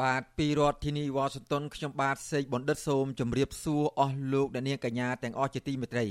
[0.00, 6.06] បាទពីរដ្ឋធានីវ៉ាស៊ីនតោនខ្ញុំបាទសេកបណ្ឌិតសូមជម្រាបសួរអស់លោកអ្នកនាងកញ្ញាទាំងអស់ជាទីមេត្រី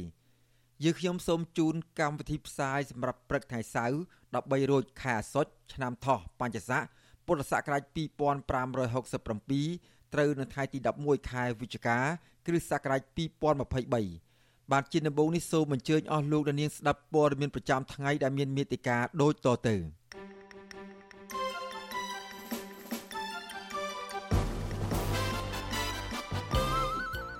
[0.83, 3.95] យើខ្ញុំសូមជូនកម្មវិធីផ្សាយសម្រាប់ព្រឹកថ្ងៃសៅរ៍
[4.31, 6.81] 13រោចខែអាសត់ឆ្នាំថោះបញ្ញស័ក
[7.25, 11.97] ពុទ្ធសករាជ2567ត្រូវនៅថ្ងៃទី11ខែវិច្ឆិកា
[12.45, 19.77] គ្រិស្តសករាជ2023បាទជាដំបូងនេះសូមអញ្ជើញអស់លោកអ្នកនាងស្ដាប់ព័ត៌មានប្រចាំថ្ងៃដែលមានមេតិការដូចតទៅ។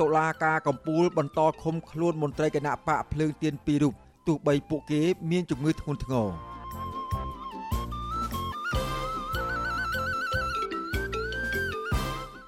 [0.01, 3.93] តុលាការកំពូលបន្តឃុំខ្លួនមន្ត្រីគណៈបកភ្លើងទៀនពីររូប
[4.27, 6.29] ទោះបីពួកគេមានជំងឺធ្ងន់ធ្ងរ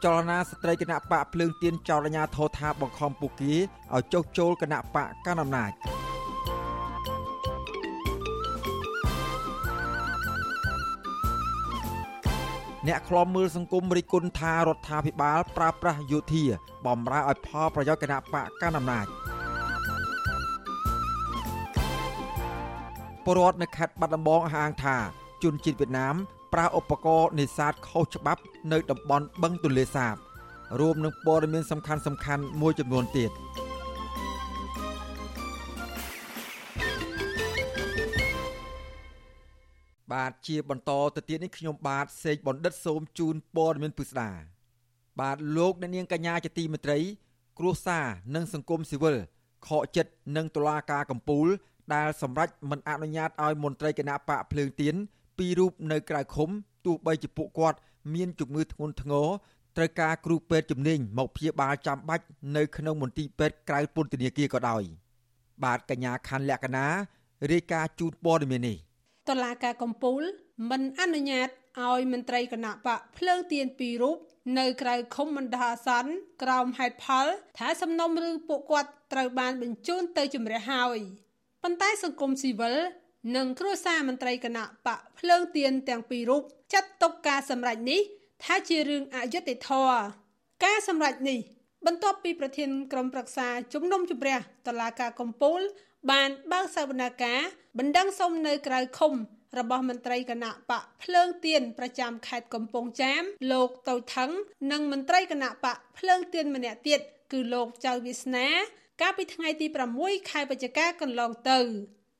[0.03, 3.53] ចលនាស្ត្រីគណៈបកភ្លើងទៀនចោលអាញាធរថាបង្ខំពួកគេ
[3.93, 5.71] ឲ្យចុះចូលគណៈបកកណ្ដាលអំណាច
[12.87, 16.43] អ្នកខ្លំមើលសង្គមរិះគន់ថារដ្ឋាភិបាលប្រើប្រាស់យោធា
[16.85, 19.05] បំរើឲ្យផលប្រយោជន៍គណៈបកកណ្ដាលអំណាច
[23.25, 24.97] ពលរដ្ឋនៅខេត្តបាត់ដំបងអះអាងថា
[25.43, 26.15] ជនជាតិវៀតណាម
[26.53, 30.15] ប្រើឧបករណ៍នេសាទខុសច្បាប់ នៅតំបន់បឹងទន្លេសាប
[30.79, 33.31] រួមនឹងព័ត៌មានសំខាន់សំខាន់មួយចំនួនទៀត
[40.13, 44.29] បាទជាបន្តទៅទៀតនេះខ្ញុំបាទសេកបណ្ឌិតសូមជូនព័ត៌មានពិស្ដា
[45.19, 46.99] បាទលោកអ្នកនាងកញ្ញាជាទីមេត្រី
[47.59, 49.15] គ្រួសារនិងសង្គមស៊ីវិល
[49.67, 51.47] ខកចិត្តនឹងតុលាការកំពូល
[51.93, 54.95] ដែលសម្រេចមិនអនុញ្ញាតឲ្យមន្ត្រីគណៈបកភ្លើងទៀន
[55.37, 56.49] ពីររូបនៅក្រៅឃុំ
[56.85, 57.77] ទោះបីជាពួកគាត់
[58.13, 59.27] មានជំងឺធ្ងន់ធ្ងរ
[59.77, 62.25] ត្រូវការគ្រូពេទ្យជំនាញមកព្យាបាលចាំបាច់
[62.55, 64.83] នៅក្នុងមន្ទីរពេទ្យក្រៅពន្ធនាគារក៏ដោយ
[65.63, 66.85] បាទកញ្ញាខណ្ឌលក្ខណា
[67.51, 68.77] រាយការណ៍ជូនព័ត៌មាននេះ
[69.29, 70.21] តុលាការកំពូល
[70.69, 71.49] មិនអនុញ្ញាត
[71.81, 74.17] ឲ្យមន្ត្រីគណៈបកភ្លើងទៀនពីររូប
[74.59, 76.11] នៅក្រៅឃុំមណ្ឌលអាសន្ន
[76.43, 80.99] ក្រោមហេតុផលថាសំណុំរឿងពួកគាត់ត្រូវបានបញ្ជូនទៅជំរះហើយ
[81.63, 82.75] ប៉ុន្តែសង្គមស៊ីវិល
[83.35, 88.01] និងគ្រួសារមន្ត្រីគណៈបកភ្លើងទៀនទាំងពីររូបចាត់ទុកការសម្រេចនេះ
[88.43, 89.97] ថាជារឿងអយុត្តិធម៌
[90.65, 91.39] ការសម្រេចនេះ
[91.85, 95.61] បន្ទាប់ពីប្រធានក្រុមប្រឹក្សាជំនុំជម្រះតឡាការកំពូល
[96.11, 99.13] បានបើកសវនកម្មបណ្ដឹងសុំនៅក្រៅឃុំ
[99.59, 104.31] របស់មន្ត្រីគណៈបកភ្លើងទៀនប្រចាំខេត្តកំពង់ចាម លោកតូចថង
[104.71, 106.99] និងមន្ត្រីគណៈបកភ្លើងទៀនម្នាក់ទៀត
[107.31, 108.47] គឺលោកចៅវាសនា
[109.01, 109.67] កាលពីថ្ងៃទី
[109.99, 111.59] 6ខែវិច្ឆិកាកន្លងទៅ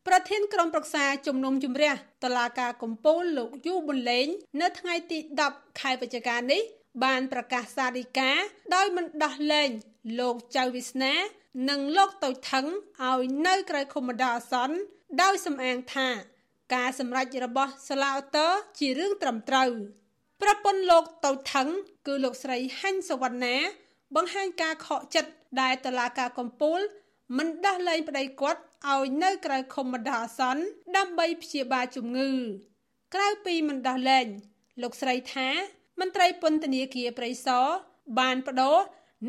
[0.08, 4.28] ប្រធានក្រុមប្រឹក្សាជំនុំជម្រះតឡាការកំពូលលោកយូប៊ុនលេង
[4.62, 5.18] នៅថ្ងៃទី
[5.50, 6.62] 10ខែវិច្ឆិកានេះ
[7.04, 8.32] បានប្រកាសសារិកា
[8.76, 9.70] ដោយមិនដោះលែង
[10.20, 11.14] លោកចៅវាសនា
[11.70, 12.66] និងលោកតូចថង
[13.02, 14.76] ឲ្យនៅក្រៅឃុំបណ្ដោះអាសន្ន
[15.22, 16.08] ដោយសំអាងថា
[16.76, 18.48] ការសម្រេចរបស់សាឡាអូតូ
[18.80, 19.72] ជារឿងត្រឹមត្រូវ
[20.42, 21.68] ប្រពន្ធលោកតូចថង
[22.08, 23.56] គឺលោកស្រីហាញ់សវណ្ណា
[24.16, 25.32] បង្ហាញការខកចិត្ត
[25.62, 26.80] ដែលតឡាការកំពូល
[27.38, 30.64] មិនដោះលែងប្តីគាត់ឲ្យនៅក្រៅឃុំបណ្ដោះអាសន្ន
[30.98, 32.32] ដើម្បីព្យាបាលជំងឺ
[33.14, 34.26] ក្រៅពីមិនដោះលែង
[34.82, 35.50] លោកស្រីថា
[36.00, 37.66] មន្ត្រីពន្ធនាគារព្រៃសរ
[38.20, 38.78] បានបដូរ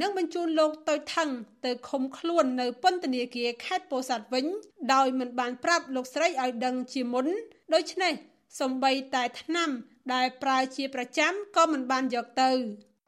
[0.01, 1.29] និងបញ្ជូនលោកតូចថង
[1.65, 4.47] ទៅឃុំខ្លួននៅពន្ធនាគារខេត្តពោធិ៍សាត់វិញ
[4.95, 7.27] ដោយមិនបានប្រាប់លោកស្រីឲ្យដឹងជាមុន
[7.75, 8.13] ដូច្នេះ
[8.61, 9.71] សំបីតែថ្នាំ
[10.15, 12.51] ដែលប្រើជាប្រចាំក៏មិនបានយកទៅ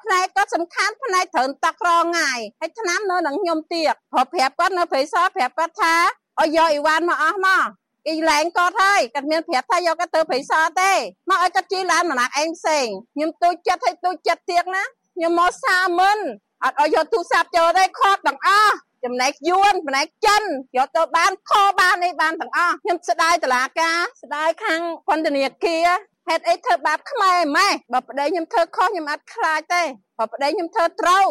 [0.03, 5.95] ផ្នែកក៏សំខាន់ផ្នែកត្រូវតក្រងាយហើយថ្នាំនៅនឹងខ្ញុំទៀតព្រោះប្រាប់គាត់នៅព្រៃសរប្រាប់គាត់ថា
[6.41, 7.65] ឲ្យយកអីវ៉ាន់មកអស់មក
[8.07, 10.93] គេលែងគាត់ហើយគាត់មានប្រាប់ថាយកគាត់ទៅព្រៃសរទេ
[11.31, 14.85] មកឲ្យគាត់ជិះឡានម្នាក់ឯងផ្សេងខ្ញុំទូចចិត្តឲ្យទូចចិត្តទៀតណា
[15.17, 16.19] ខ្ញុំមកសាមិន
[16.65, 18.75] អត់ឲ្យយកទូរស័ព្ទចូលទេខកទាំងអស់
[19.05, 20.43] ចំណែកយួនចំណែកចិន
[20.77, 25.87] យកទៅបានខបាននេះបានទាំងអស់ខ្ញុំស្ដាយតឡាការស្ដាយខាងពន្ធនាគារ
[26.29, 29.83] ហេតុអីធ្វើបាបខ្មែរម៉េះបើប្តីខ្ញុំធ្វើខុសខ្ញុំអត់ខ្លាចទេ
[30.19, 31.27] បើប្តីខ្ញុំធ្វើត្រូវ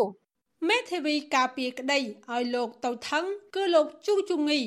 [0.70, 2.00] មេធាវីការពារក្តី
[2.32, 3.26] ឲ្យលោកតូថង
[3.56, 4.62] គឺលោកជូជុងី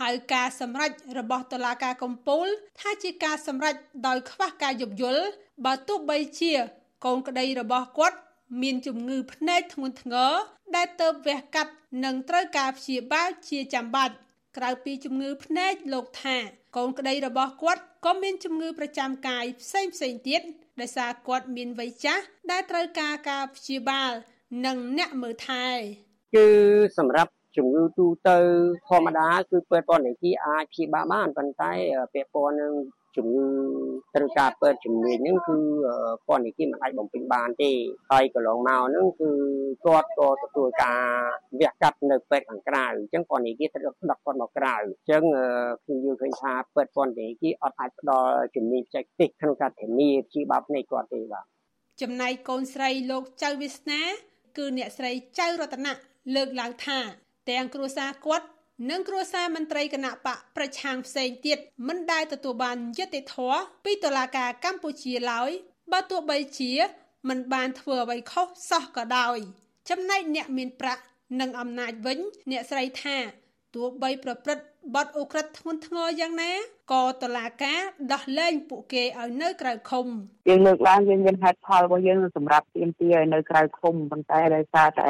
[0.00, 2.46] ហើយការសម្រេចរបស់តុលាការកំពូល
[2.80, 3.74] ថាជាការសម្រេច
[4.06, 5.24] ដោយខ្វះការយោគយល់
[5.64, 6.52] បើទោះបីជា
[7.04, 8.18] កូនក្តីរបស់គាត់
[8.62, 10.32] មានជំងឺភ្នែកធ្ងន់ធ្ងរ
[10.76, 11.72] ដែលទៅវះកាត់
[12.04, 14.14] និងត្រូវការព្យាបាលជាចាំបាច់
[14.56, 16.36] ក្រៅពីជំងឺភ្នែកលោកថា
[16.76, 20.40] កូនក្តីរបស់គាត់ក៏មានជំងឺប្រចាំកាយផ្សេងផ្សេងទៀត
[20.80, 24.12] ដោយសារគាត់មានវ័យចាស់ដែលត្រូវការការព្យាបាល
[24.66, 25.66] និងអ្នកមើលថែ
[26.34, 26.46] គឺ
[26.98, 28.36] សម្រាប់ជំងឺទូទៅ
[28.88, 31.72] ធម្មតាគឺពេទ្យពន្ធនាគារអាចព្យាបាលបានប៉ុន្តែ
[32.12, 32.72] ពាក់ព័ន្ធនឹង
[33.16, 33.46] ជំងឺ
[34.14, 35.56] ត្រូវការពេទ្យជំនាញហ្នឹងគឺ
[36.26, 37.70] ពន្ធនាគារមិនអាចបំពេញបានទេ
[38.10, 39.30] ហើយកន្លងមកហ្នឹងគឺ
[39.84, 41.00] គាត់ក៏ទទួលការ
[41.60, 45.22] វះកាត់នៅពេទ្យខាងក្រៅអញ្ចឹងពន្ធនាគារត្រូវដឹកគាត់មកក្រៅអញ្ចឹង
[45.84, 51.44] ខ្ញុំយល់ឃើញថាពេទ្យពន្ធនាគារអត់អាចផ្ដល់ជំនាញបច្ចេកទេសក្នុងការធានាព្យាបាលភ្នែកគាត់ទេបាទ
[52.02, 54.02] ចំណែកកូនស្រីលោកចៅវាសនា
[54.58, 55.92] គឺអ្នកស្រីចៅរតនៈ
[56.34, 56.98] លើកឡើងថា
[57.50, 58.46] ទាំងគ្រួសារគាត់
[58.90, 65.50] និងគ្រួសារមន្ត្រីគណៈបកប្រឆាំងផ្សេងទៀតមិនដែលទទួលបានយុត្តិធម៌ពីតុលាការកម្ពុជាឡើយ
[65.92, 66.72] បើទោះបីជា
[67.28, 69.38] មិនបានធ្វើអ្វីខុសសោះក៏ដោយ
[69.90, 71.02] ចំណែកអ្នកមានប្រាក់
[71.40, 72.18] និងអំណាចវិញ
[72.50, 73.16] អ្នកស្រីថា
[73.74, 76.52] ទោះបីប្រព្រឹត្ត បទអូក្រិដ្ឋធ្ងន់ធ្ងរយ៉ាងណា
[76.92, 77.80] ក៏តឡាការ
[78.12, 80.06] ដោះលែងពួកគេឲ្យនៅក្រៅឃុំ
[80.48, 85.08] យើងលើកឡើងយើងមានហេតុផលរបស់យើងសម្រាប់ទាមទារឲ្យនៅក្រៅឃុំប៉ុន្តែដោយសារតែ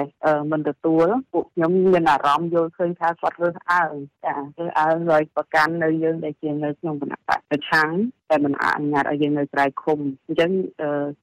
[0.52, 3.94] មិនទទួលពួកខ្ញុំមានអារម្មណ៍យល់ឃើញថាគាត់រើសអើង
[4.24, 7.90] ចារើសអើងឲ្យប្រកាន់នៅយើងដែលជានៅក្នុងគណៈបកប្រឆាំង
[8.30, 10.50] តែមិនអនុញ្ញាតឲ្យយើងនៅក្រៅឃុំអញ្ចឹង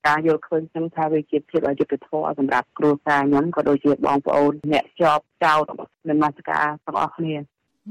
[0.08, 5.66] ការយល់ឃើញខ្ញុំថាវាជាភាពអយុត្តិធម៌សម្រាប់គ្រួសារខ្ញុំក៏ដូចជាបងប្អូនអ្នកជាប់ចោត
[6.10, 7.36] នមស្ការទាំងអស់គ្នា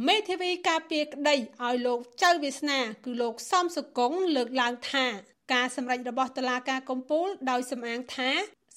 [0.07, 1.35] មេធាវីការពារក្តី
[1.65, 5.07] ឲ្យលោកចៅវាសនា គឺលោកសំសុគងលើកឡើងថា
[5.53, 8.31] ការសម្រេចរបស់តុលាការកំពូលដោយសំអាងថា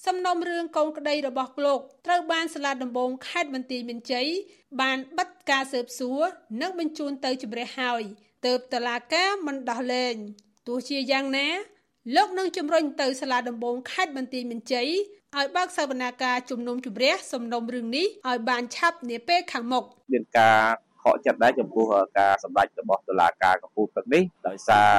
[0.06, 4.28] សំណុំរឿងកូនក្តីរបស់លោកត្រូវបានសាលាដំបងខេត្តបន្ទាយមានជ័យ
[4.80, 6.22] បានបិទការស៊ើបសួរ
[6.60, 8.02] និងបញ្ជូនទៅជំរះហើយ
[8.46, 10.14] ទើបតុលាការមិនដោះលែង
[10.68, 11.48] ទោះជាយ៉ាងណា
[12.16, 14.88] លោកនឹងជំរុញទៅសាលាដំបងខេត្តបន្ទាយមានជ័យ
[15.36, 21.84] ឲ្យបើកសវនាការជំនុំជម្រះសំណុំរឿងនេះឲ្យបានឆាប់នាពេលខាងមុខមានការ ខកចិត្តដែរចំពោះ
[22.18, 24.90] ការសម្ដែងរបស់តុលាការកំពូលទឹកនេះដោយសារ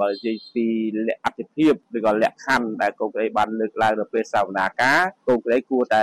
[0.00, 0.66] បើនិយាយពី
[1.08, 6.02] លក្ខអត្ថភាពឬក៏លក្ខខណ្ឌដែលកូនក្រីបានលើកឡើងនៅពេលសវនាការកូនក្រីគួរតែ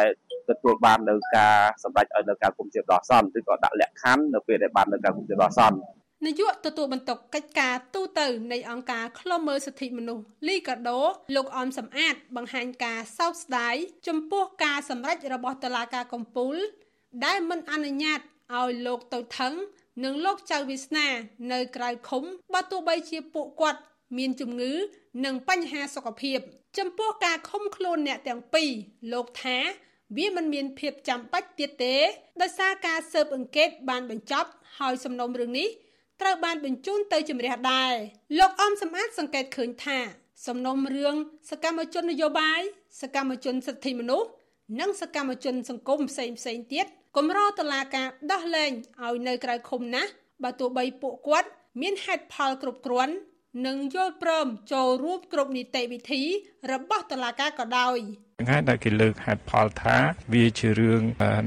[0.49, 5.73] ទទួលបាននៅការសម្ដែងឲ្យនៅការគុំជាដល់សំឬក៏ដាក់លក្ខខណ្ឌនៅពេលដែលបាននៅការគុំជាដល់សំ
[6.25, 8.19] នាយកទទួលបន្ទុកកិច្ចការទូត
[8.51, 10.99] នៃអង្គការឃ្លាំមើលសិទ្ធិមនុស្សលីកាដូ
[11.35, 13.75] លោកអមសំអាត បង្ហាញការសោកស្ដាយ
[14.07, 16.55] ចំពោះការសម្រេចរបស់តុលាការកំពូល
[17.25, 18.19] ដែលមិនអនុញ្ញាត
[18.59, 19.53] ឲ្យលោកទៅថឹង
[20.03, 21.07] និងលោកចៅវាសនា
[21.51, 23.80] នៅក្រៅឃុំបើទោះបីជាពួកគាត់
[24.18, 24.74] មានជំងឺ
[25.25, 26.39] និងបញ្ហាសុខភាព
[26.77, 28.71] ចំពោះការឃុំខ្លួនអ្នកទាំងពីរ
[29.13, 29.57] លោកថា
[30.18, 31.95] វាមិនមានភាពចាំបាច់ទៀតទេ
[32.42, 34.50] ដោយសារការស៊ើបអង្កេតបានបញ្ចប់
[34.80, 35.69] ហើយសំណុំរឿងនេះ
[36.21, 37.94] ត្រូវបានបញ្ជូនទៅជំរះដែរ
[38.39, 40.00] លោកអំសំអាតសង្កេតឃើញថា
[40.47, 41.15] សំណុំរឿង
[41.50, 42.62] សកម្មជននយោបាយ
[43.01, 44.30] សកម្មជនសិទ្ធិមនុស្ស
[44.80, 48.71] និងសកម្មជនសង្គមផ្សេងផ្សេងទៀត គម្រោតឡាការដោះលែង
[49.03, 50.11] ឲ្យនៅក្រៅឃុំណាស់
[50.43, 51.49] បើទោះបីពួកគាត់
[51.81, 53.13] មានហេតុផលគ្រប់គ្រាន់
[53.65, 56.21] និងយល់ព្រមចូលរួមគ្រប់នីតិវិធី
[56.71, 57.97] របស់តុលាការក៏ដោយ
[58.41, 59.97] ថ្ងៃដែលគេលើកហេតុផលថា
[60.33, 61.01] វាជារឿង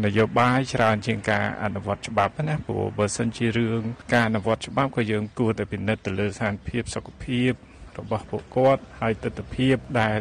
[0.05, 3.81] នយោបាយច្រើនជាងការអនុវត្តច្បាប់ណាព្រោះបើសិនជារឿង
[4.13, 7.53] ការអនុវត្តច្បាប់ក៏យើងគួរតែពិនិត្យទៅលើស្ថានភាពសុខភាព
[7.99, 9.69] របស់ពួកគាត់ហើយទស្សនវិជ្ជា
[10.01, 10.21] ដែល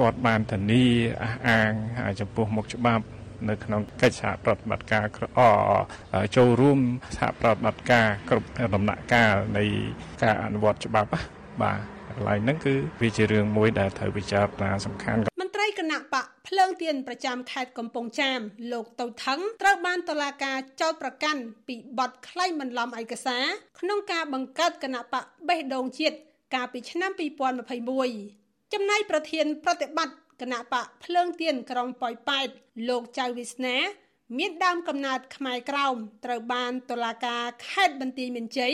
[0.00, 0.84] គាត់បានធានា
[1.22, 1.70] អះអាង
[2.20, 3.04] ចំពោះមុខច្បាប់
[3.48, 5.04] នៅក្នុងកិច្ចសហប្រតិបត្តិការ
[5.38, 6.80] អចូលរួម
[7.16, 9.64] សហប្រតិបត្តិការគ្រប់ដំណាក់កាលនៃ
[10.22, 11.10] ការអនុវត្តច្បាប់
[11.62, 18.40] បាទកន្លែងហ្នឹងគឺវាជារឿងមួយដែលត្រូវពិចារណាសំខាន់មន្ត្រីគណៈបកភ្លើងទៀនប្រចាំខេត្តកំពង់ចាម
[18.72, 23.44] លោកតូថងត្រូវបានតុលាការចោទប្រកាន់ពីបទក្លែងបន្លំឯកសារ
[23.80, 26.16] ក្នុងការបង្កើតគណៈបកបេះដូងជាតិ
[26.54, 27.10] កាលពីឆ្នាំ
[27.92, 32.47] 2021ចំណែកប្រធានប្រតិបត្តិ គណៈបកភ្លើងទៀនក្រុងប៉ោយប៉ែត
[32.89, 33.75] លោកចៅវិស្នា
[34.37, 35.95] មានដើមកំណើតខ្មែរក្រោម
[36.25, 38.73] ត្រូវបានតុលាការខេត្តបន្ទាយមានជ័យ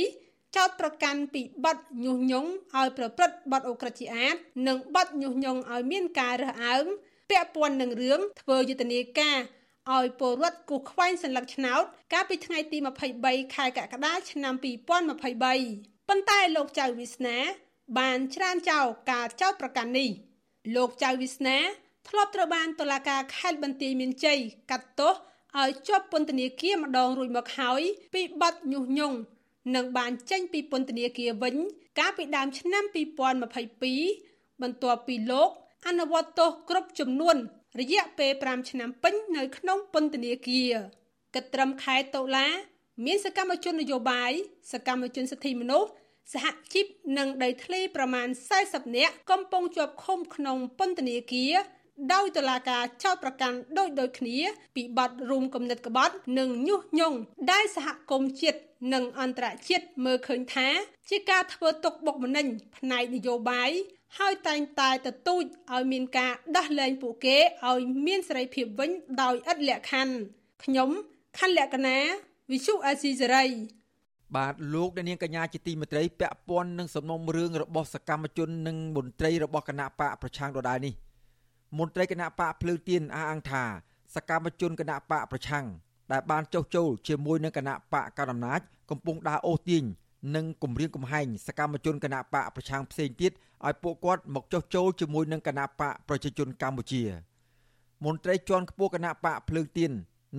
[0.56, 4.36] ចោទប្រកាន់ពីបទញុះញង់ឲ្យប្រព្រឹត្តបទអូក្រិដ្ឋជាអាត
[4.68, 6.86] និងបទញុះញង់ឲ្យមានការរើសអើង
[7.30, 9.38] ពាក់ព័ន្ធនឹងរឿងធ្វើយុទ្ធនាការ
[9.94, 11.84] ឲ្យពលរដ្ឋគូសខ្វែងសัญลักษณ์ឆ្នោត
[12.14, 12.78] កាលពីថ្ងៃទី
[13.18, 17.38] 23ខែកក្កដាឆ្នាំ2023ប៉ុន្តែលោកចៅវិស្នា
[18.00, 20.10] បានច្រានចោលការចោទប្រកាន់នេះ
[20.75, 21.59] លោកចៅវិស្នា
[22.09, 24.38] ធ្លាប់ត្រូវបានតុលាការខេត្តបន្ទាយមានជ័យ
[24.71, 25.14] កាត់ទោស
[25.61, 27.83] ឲ្យជាប់ពន្ធនាគារម្ដងរួចមកហើយ
[28.14, 29.17] ពីបទញុះញង់
[29.75, 31.55] និងបានចេញពីពន្ធនាគារវិញ
[31.99, 32.85] កាលពីដើមឆ្នាំ
[33.52, 35.50] 2022បន្ទាប់ពីលោក
[35.87, 37.37] អនុវត្តទោសគ្រប់ចំនួន
[37.81, 40.73] រយៈពេល5ឆ្នាំពេញនៅក្នុងពន្ធនាគារ
[41.35, 42.47] គិតត្រឹមខែតុលា
[43.05, 44.33] មានសកម្មជននយោបាយ
[44.73, 45.88] សកម្មជនសិទ្ធិមនុស្ស
[46.33, 46.87] សហជីព
[47.19, 48.29] និងដីធ្លីប្រមាណ
[48.61, 51.55] 40នាក់កំពុងជាប់ឃុំក្នុងពន្ធនាគារ
[52.12, 54.39] ដោយតុលាការចោទប្រកាន់ដូចដូចគ្នា
[54.77, 57.19] ពីបទរួមគំនិតក្បត់ និងញុះញង់
[57.53, 58.61] ដែលសហគមន៍ជាតិ
[58.95, 60.69] និងអន្តរជាតិមើលឃើញថា
[61.11, 62.47] ជាការធ្វើទុកបុកម្នេញ
[62.77, 63.71] ផ្នែកនយោបាយ
[64.19, 67.39] ហើយតែងតែទទូចឲ្យមានការដោះលែងពួកគេ
[67.71, 68.91] ឲ្យមានសេរីភាពវិញ
[69.23, 70.15] ដោយឥតលក្ខខណ្ឌ
[70.65, 70.91] ខ្ញុំ
[71.39, 71.99] ខណ្ឌលក្ខណា
[72.53, 73.47] វិសុអាស៊ីសេរី
[74.37, 80.95] បាទលោកអ្នកនាងកញ្ញាជាទីមេត្រីពាក់ព័ន្ធនឹងសំណុំរឿងរបស់សកម្មជននិងមន្ត្រីរបស់គណៈបកប្រឆាំងដដែលនេះ
[81.79, 83.63] មន្ត្រីគណៈបកភ្លើងទៀនអះអាងថា
[84.15, 85.67] សកម្មជនគណៈបកប្រឆាំង
[86.13, 88.61] ដែលបានចុះចូលជាមួយនឹងគណៈបកកណ្ដាលអំណាច
[88.91, 89.85] កំពុងដើរអូសទាញ
[90.37, 93.33] និងគម្រាមកំហែងសកម្មជនគណៈបកប្រឆាំងផ្សេងទៀត
[93.67, 97.03] ឲ្យពួកគាត់មកចុះចូលជាមួយនឹងគណៈបកប្រជាជនកម្ពុជា
[98.05, 99.91] មន្ត្រីជាន់ខ្ពស់គណៈបកភ្លើងទៀន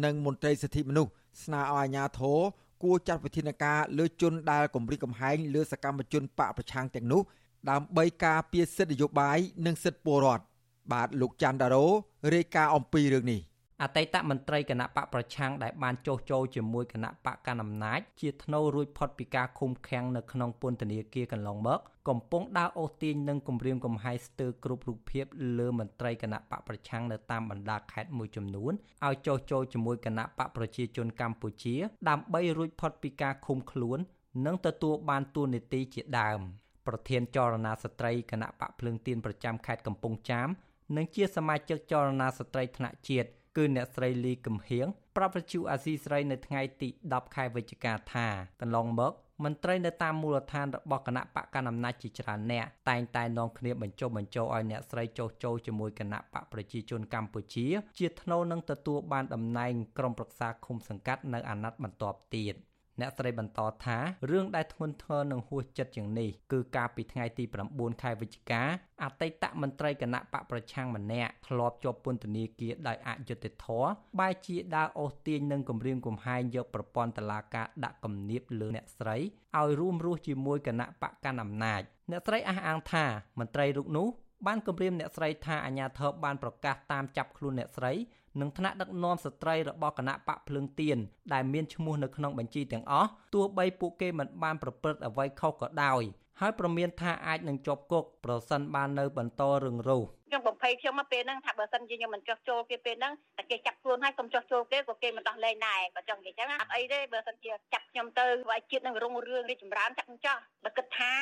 [0.03, 1.11] និងមន្ត្រីសិទ្ធិមនុស្ស
[1.43, 2.39] ស្នើឲ្យអាជ្ញាធរ
[2.83, 7.21] គួរចាត់វិធានការលើជនដែលគម្រាមកំហែងលើសកម្មជនបកប្រឆាំងទាំងនោះ
[7.69, 10.43] ដើម្បីការពារសិទ្ធិនយោបាយនិងសិទ្ធិពលរដ្ឋ
[10.91, 11.85] បាទលោកច័ន្ទដារ៉ូ
[12.33, 13.39] រាយការណ៍អំពីរឿងនេះ
[13.83, 25.25] អតីតមន្ត្រីគណៈបកប្រឆាំងដែលបានចុះចូលជាមួយគណៈបកកណ្ដាលអំណាចជាធ្នូរួចផុតពីការឃុំឃាំងនៅក្នុងពន្ធនាគារកន្លងមកកំពុងដើរអូសទាញនិងគម្រាមកំហែងស្ទើរគ្រប់រូបភាព
[25.59, 28.73] លើមន្ត្រីគណៈបកប្រឆាំងនៅតាមបណ្ដាខេត្តមួយចំនួន
[29.05, 31.75] ឲ្យចុះចូលជាមួយគណៈបកប្រជាជនកម្ពុជា
[32.09, 33.99] ដើម្បីរួចផុតពីការឃុំខ្លួន
[34.45, 36.39] និងទទួលបានទួនាទីជាដើម
[36.87, 40.49] ប្រធានចលនាស្ត្រីគណៈបកភ្លើងទៀនប្រចាំខេត្តកំពង់ចាម
[40.95, 48.27] និងជាសមាជិកចលនាស្ត្រីថ្នាក់ជាតិ គឺអ្នកស្រីលីកំហៀងប្រាប់វិទ្យុអាស៊ីស្រីនៅថ្ងៃទី10ខែវិច្ឆិកាថា
[48.61, 57.67] កន្លងមកមន្ត្រីនៅតាមមូលដ្ឋានរបស់គណៈបកកណ្ដាលអំណាចជាច្រើនអ្នកតែងតែនាំគ្នាបញ្ចុះបញ្ចូលឲ្យអ្នកស្រីចុះចូលជាមួយគណៈបកប្រជាជនកម្ពុជា
[57.99, 62.55] ជាថ្នូវនឹងទទួលបានតំណែងក្រុមប្រឹក្សាឃុំសង្កាត់នៅអាណត្តិបន្ទាប់ទៀត។
[63.01, 63.97] អ្នកស្រីបន្តថា
[64.31, 67.43] រឿងដែលធ្ងន់ធ្ងរនិងហួសចិត្តជាងនេះគឺកាលពីថ្ងៃទី
[67.73, 68.61] 9ខែវិច្ឆិកា
[69.03, 79.17] អតីតមន្ត្រីគណៈបកប្រឆាំងម្នាក់ធ្លាប់ជាប់ពន្ធនាគារដោយអយុត្តិធម៌បែរជាដើរអូសទាញនិងគំរាមកំហែងយកប្រព័ន្ធតឡាការដាក់គំនាបលើអ្នកស្រី
[79.57, 81.81] ឲ្យរួមរស់ជាមួយគណៈបកកណ្ដាលអំណាច
[82.11, 83.05] អ្នកស្រីអះអាងថា
[83.39, 84.07] មន្ត្រីរូបនោះ
[84.47, 87.93] បានគម្រាមអ្នកស្រីថាអាញាធរបានប្រកាសតាមចាប់ខ្លួនអ្នកស្រី
[88.39, 90.97] និងថ្នាក់ដឹកនាំស្ត្រីរបស់គណៈបកភ្លើងទៀន
[91.33, 96.01] ដែលមានឈ្មោះនៅក្នុងបញ្ជីទាំងអស់ទោះបីពួកគេមិនបានប្រព្រឹត្តអ្វីខុសក៏ដោយ
[96.39, 111.13] ហើយប្រមានថាអាចនឹងជាប់គុកប្រសិនបាននៅបន្តរឿងរ៉ូវ ខ្ញុំបំភ័យខ្ញុំមកពេលហ្នឹងថាបើសិនជាខ្ញុំមិនចោះចូលគេពេលហ្នឹងតែគេចាប់ខ្លួនហើយកុំចោះចូលគេក៏គេមិនដោះលែងដែរបើចង់និយាយចឹងអត់អីទេបើសិនជាចាប់ខ្ញុំទៅឲ្យជាតិនឹងរុងរឿងរីចម្រើនចាប់ខ្ញុំចោះបើគិតថា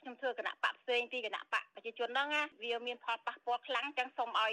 [0.00, 2.28] ខ្ញុំធ្វើគណៈបកផ្សេងពីគណៈបកប្រជាជនហ្នឹង
[2.62, 4.52] វាមានផលប៉ះពាល់ខ្លាំងចឹងសូមឲ្យ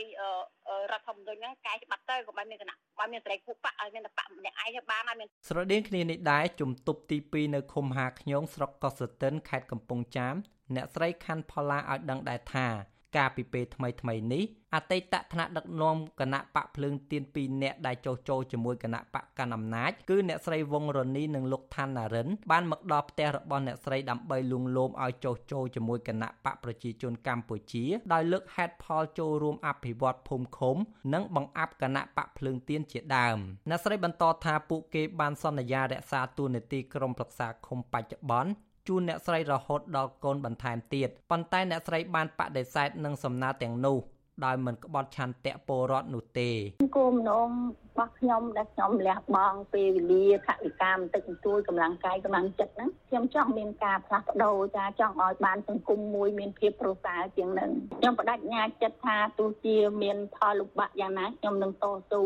[0.91, 10.36] រដ្ឋធម្មនុញ្ញហ្នឹងកែច្បាប់ទៅកុំឲ្យមានគណៈបើមានសេរីភូបកឲ្យមានតែបកម្នាក់ឯងបានឲ្យមានស្រដៀងគ្នានេះដែរជំទប់ទី2នៅឃុំហាខ្ញងស្រុកកោះស្ទឹងខេត្តកំពង់ចាម
[10.75, 12.67] អ្នកស្រីខាន់ផល្លាឲ្យដឹងដែរថា
[13.15, 14.43] កាលពីពេលថ្មីថ្មីនេះ
[14.75, 30.75] អតីតថ្នាក់ដឹកនាំគណៈបកភ្លើងទៀន2នាក់ដែលចោះចូលជាមួយគណៈបកកណ្ដាលអំណាចគឺអ្នកស្រីវងរនីនិងលោកឋានណារិនបានមកដល់ផ្ទះរបស់អ្នកស្រីដើម្បីលួងលោមឲ្យចោះចូលជាមួយគណៈបកប្រជាជនកម្ពុជាដោយលើកហេតុផលចូលរួមអភិវឌ្ឍភូមិឃុំ
[31.13, 33.38] និងបង្អាប់គណៈបកភ្លើងទៀនជាដើម
[33.70, 38.51] អ្នកស្រីបន្តថាពួកគេបានសន្យារក្សាតួនាទីក្រុមប្រឹក្សាឃុំបច្ចុប្បន្ន
[38.88, 43.98] ជូនអ្នកស្រីរហូតដល់កូនបន្ថែមទៀតប៉ុន្តែអ្នកស្រីបានបដិសេធនឹងសំណើទាំងនោះ
[44.46, 46.50] ដោយមិនក្បត់ឆន្ទៈពលរដ្ឋនោះទេ
[46.98, 62.24] គោលម្ដងរបស់ខ្ញុំដែលខ្ញុំលះបង់ពេលវេលាថវិកាបន្តិចបន្តួចកម្លាំងកាយកម្លាំងចិត្តហ្នឹងខ្ញុំចង់មានការផ្លាស់ប្ដូរចាចង់ឲ្យបានសង្គមមួយមានភាពប្រសើរជាងនឹងខ្ញុំបដិញ្ញាចិត្តថាទោះជាមានផលលំបាកយ៉ាងណាខ្ញុំនឹងតស៊ូ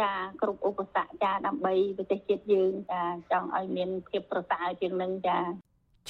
[0.00, 5.38] ចាគ្រប់ឧបសគ្គចាដើម្បីប្រទេសជាតិយើងចាចង់ឲ្យមានភាពប្រសើរជាងនឹងចា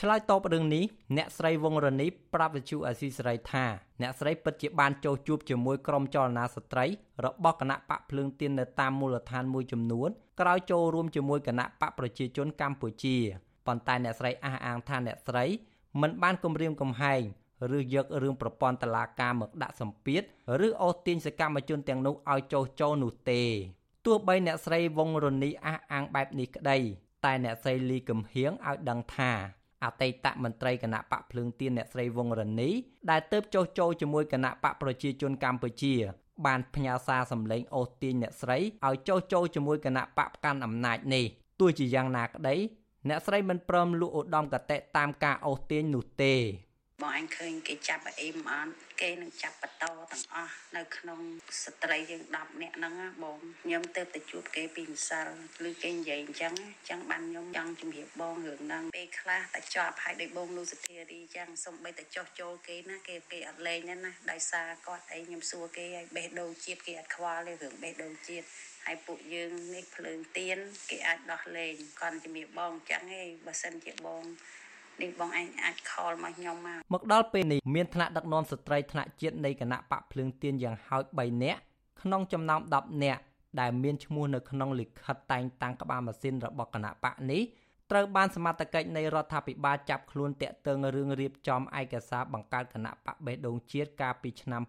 [0.03, 0.85] ឆ្លើយតបរឿងនេះ
[1.17, 3.65] អ្នកស្រីវងរនីប្រាប់វិទ្យុអាស៊ីសេរីថា
[4.03, 6.87] អ្នកស្រីពិតជាបានចូលជួបជាមួយក្រុមចលនាស្ត្រី
[7.25, 10.09] របស់គណៈបកភ្លើងទៀននៅតាមមូលដ្ឋានមួយចំនួន
[10.41, 13.17] ក្រោយចូលរួមជាមួយគណៈបកប្រជាជនកម្ពុជា
[13.67, 15.45] ប៉ុន្តែអ្នកស្រីអះអាងថាអ្នកស្រី
[16.01, 17.23] មិនបានគម្រាមកំហែង
[17.77, 20.23] ឬយករឿងប្រព័ន្ធតឡាការមកដាក់សម្ពាធ
[20.67, 23.43] ឬអូសទាញសកម្មជនទាំងនោះឲ្យចោះចូលនោះទេ
[24.07, 26.79] ទោះបីអ្នកស្រីវងរនីអះអាងបែបនេះក្តី
[27.25, 29.33] តែអ្នកស្រីលីកំហៀងឲ្យដឹងថា
[29.85, 32.71] អតីតមន្ត្រីគណៈបកភ្លើងទៀនអ្នកស្រីវងរនី
[33.11, 35.95] ដែលទៅចុះចូលជាមួយគណៈបកប្រជាជនកម្ពុជា
[36.47, 41.25] បានផ្ញើសារសម្លេងអូសទាញអ្នកស្រីឲ្យចុះចូលជាមួយគណៈបកកាន់អំណាចនេះ
[41.61, 42.55] ទោះជាយ៉ាងណាក្តី
[43.09, 46.35] អ្នកស្រីមិនព្រមលក់ឧត្តមកតេតាមការអូសទាញនោះទេ
[47.03, 49.97] បងអញឃើញគេចាប់អីមិនអត់គេនឹងចាប់បន្តទាំង
[50.35, 51.21] អស់នៅក្នុង
[51.63, 55.29] ស្ត្រីយើង10នាក់ហ្នឹងបងខ្ញុំទៅទៅជួបគេពីម្សិល
[55.69, 68.47] ឬគេនិយាយអញ្ចឹងអញ្ចឹងបានខ្ញុំចង់ជំរាបបងរឿងហ្នឹងពេលខ្លះតែជាប់ហើយដោយបងលូសធារីអញ្ចឹងសុំបីតែចោះចូលគេណាគេគេអត់លេងណាណាដោយសារគាត់អីខ្ញុំសួរគេឲ្យបេះដូងជាតិគេអត់ខ្វល់ទេរឿងបេះដូងជាតិ
[68.87, 70.59] ហើយពួកយើងនេះភ្លើងទៀន
[70.91, 74.25] គេអាចដោះលែងគាត់ជំរាបបងអញ្ចឹងឯងបើសិនជាបង
[75.03, 81.61] នេះបងឯងអាចខលមកខ្ញុំមកមកដល់ពេលនេះមានថ្នាក់ដឹកនាំស្ត្រីថ្នាក់ជាតិនៃគណៈបកភ្លើងទៀនយ៉ាងហោច3នាក់
[82.03, 83.21] ក្នុងចំណោម10នាក់
[83.61, 87.43] ដែលមានឈ្មោះនៅក្នុងលិខិតតែងតាំងក្បាលម៉ាស៊ីនរបស់គណៈបកនេះ
[87.91, 94.63] ត្រូវបានសមត្ថកិច្ចនៃរដ្ឋាភិបាលចាប់ខ្លួនតាក់ទងរឿងរៀបចំឯកសារបង្កើតគណៈបកបេះដូងជាតិកាលពីឆ្នាំ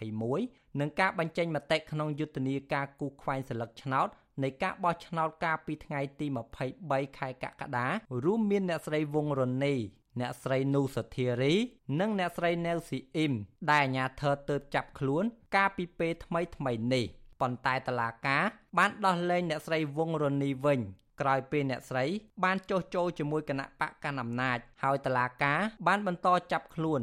[0.00, 4.08] 2021និងការបញ្ចេញមតិក្នុងយុទ្ធនាការគូសខ្វែងសិលឹកឆ្នោត
[4.42, 6.26] នៃការបោះឆ្នោតកាលពីថ្ងៃទី
[6.72, 7.86] 23ខែកក្កដា
[8.24, 9.74] រួមមានអ្នកស្រីវងរនី
[10.20, 11.54] អ្នកស្រីនូសធារី
[12.00, 13.32] និងអ្នកស្រីណែវស៊ីអ៊ីម
[13.70, 15.24] ដែលអាជ្ញាធរទើបចាប់ខ្លួន
[15.56, 17.04] កាលពីពេលថ្មីថ្មីនេះ
[17.40, 18.38] ប៉ុន្តែតឡាកា
[18.78, 20.80] បានដោះលែងអ្នកស្រីវងរនីវិញ
[21.20, 22.04] ក្រោយពេលអ្នកស្រី
[22.44, 25.54] បានចុះចូលជាមួយគណៈបកកណ្ដាលអំណាច ហើយតឡាកា
[25.86, 27.00] បានបន្តចាប់ខ្លួន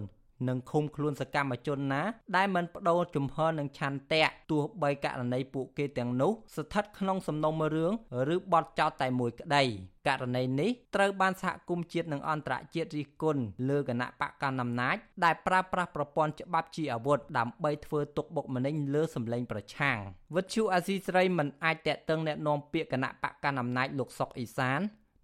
[0.49, 2.03] និងឃុំខ្លួនសកម្មជនណា
[2.37, 7.93] ដែលមិនបដូរជំហរនឹងឆន្ទៈទោះបីករណីពួកគេទាំងនោះស្ថិតក្នុងសំណុំរឿង
[8.35, 9.65] ឬបទចោទតែមួយក្តី
[10.09, 19.99] ករណីនេះត្រូវបានសហគមន៍ជាតិនិងអន្តរជាតិរិះគន់លើគណៈបកកណ្ដាលអំណាចដែលប្រើប្រាស់ប្រព័ន្ធច្បាប់ជាអាវុធដើម្បីធ្វើទុកបុកម្នេញលើសម្លេងប្រឆាំង
[20.37, 24.81] វិទ្យុអាស៊ីសេរីមិនអាចតាក់ទងแนะនាំពាក្យគណៈបកកណ្ដាលអំណាចលោកសុកអេសាន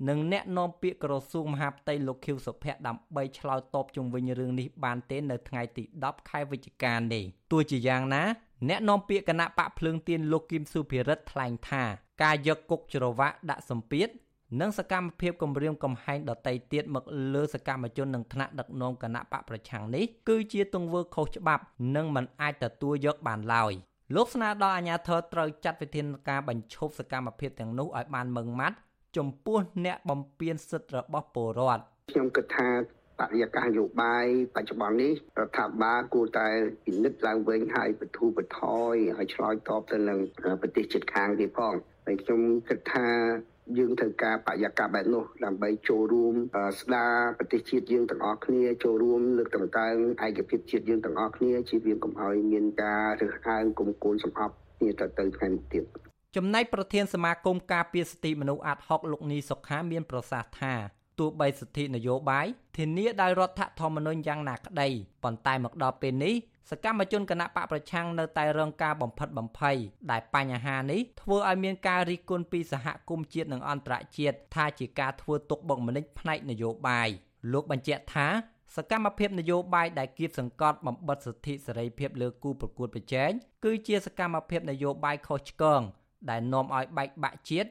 [0.10, 8.24] និងអ្នកនាំពាក្យក្រសួងមហាផ្ទៃលោកខៀវសុភ័ក្រដើម្បីឆ្លើយតបជុំវិញរឿងនេះបានទេនៅថ្ងៃទី10ខែវិច្ឆិកានេះទោះជាយ៉ាងណា
[8.70, 11.84] អ្នកនាំពាក្យគណៈបកភ្លើងទៀនលោកគឹមសុភិរិទ្ធថ្លែងថា
[12.24, 14.10] ការយកគុកច្រវាក់ដាក់សម្ពាធ
[14.62, 17.04] និងសកម្មភាពគម្រាមកំហែងដតីទៀតមក
[17.34, 21.64] លើសកម្មជននឹងថ្នាក់ដឹកនាំគណៈបកប្រឆាំងនេះគឺជាទង្វើខុសច្បាប់
[21.96, 23.74] និងមិនអាចទទួលយកបានឡើយ
[24.16, 28.78] លោកស្នើដល់អាជ្ញាធរត្រូវចាត់វិធានការបញ្ឈប់សកម្មភាពទាំងនោះឲ្យបានម៉ឺងម៉ាត់
[29.18, 32.70] ចំពោះអ្នកបំពានសិទ្ធិរបស់ពលរដ្ឋខ្ញុំគិតថា
[33.20, 34.26] បរិយាកាសនយោបាយ
[34.56, 36.48] បច្ចុប្បន្ននេះរដ្ឋាភិបាលគួរតែ
[36.86, 40.20] ពិនិត្យឡើងវិញហើយបទូបថយឲ្យឆ្លើយតបទៅនឹង
[40.62, 41.74] ប្រទេសជិតខាងទៀតផង
[42.06, 43.08] ហើយខ្ញុំគិតថា
[43.78, 46.36] យើងត្រូវការបរិយាកាសបែបនោះដើម្បីចូលរួម
[46.82, 49.96] ស្ដារប្រទេសជាតិយើងទាំងអស់គ្នាចូលរួមលើកតម្កើង
[50.26, 60.74] ឯកភាពជាតិយើងទាំងអស់គ្នាជៀសវាងកុំឲ្យមានការរើសអើងគុំគួនសម្អប់គ្នាទៅទៅថ្ងៃមុខទៀត ចំណែកប្រធានសមាគមការពារសិទ្ធិមនុស្សអាត់ហុកលោកនីសុខាមានប្រសាសន៍ថា
[61.20, 62.46] ទោះបីសិទ្ធិនយោបាយ
[62.78, 64.90] ធានាដោយរដ្ឋធម្មនុញ្ញយ៉ាងណាក្តី
[65.24, 66.34] ប៉ុន្តែមកដល់ពេលនេះ
[66.70, 69.78] សកម្មជនគណៈបកប្រឆាំងនៅតែរងការបំផិតបំភ័យ
[70.12, 77.10] ដែលបញ្ហានេះធ្វើឲ្យមានការរិះគន់ពីសហគមន៍ជាតិនិងអន្តរជាតិថាជាការធ្វើទុកបុកម្នេញផ្នែកនយោបាយ
[77.52, 78.28] លោកបញ្ជាក់ថា
[78.76, 83.32] សកម្មភាពនយោបាយដែលគៀបសង្កត់បំបិតសិទ្ធិសេរីភាពលើគូប្រកួតប្រជែង
[83.64, 85.84] គឺជាសកម្មភាពនយោបាយខុសឆ្គង
[86.30, 87.70] ដែលនាំឲ្យបែកបាក់ជាតិ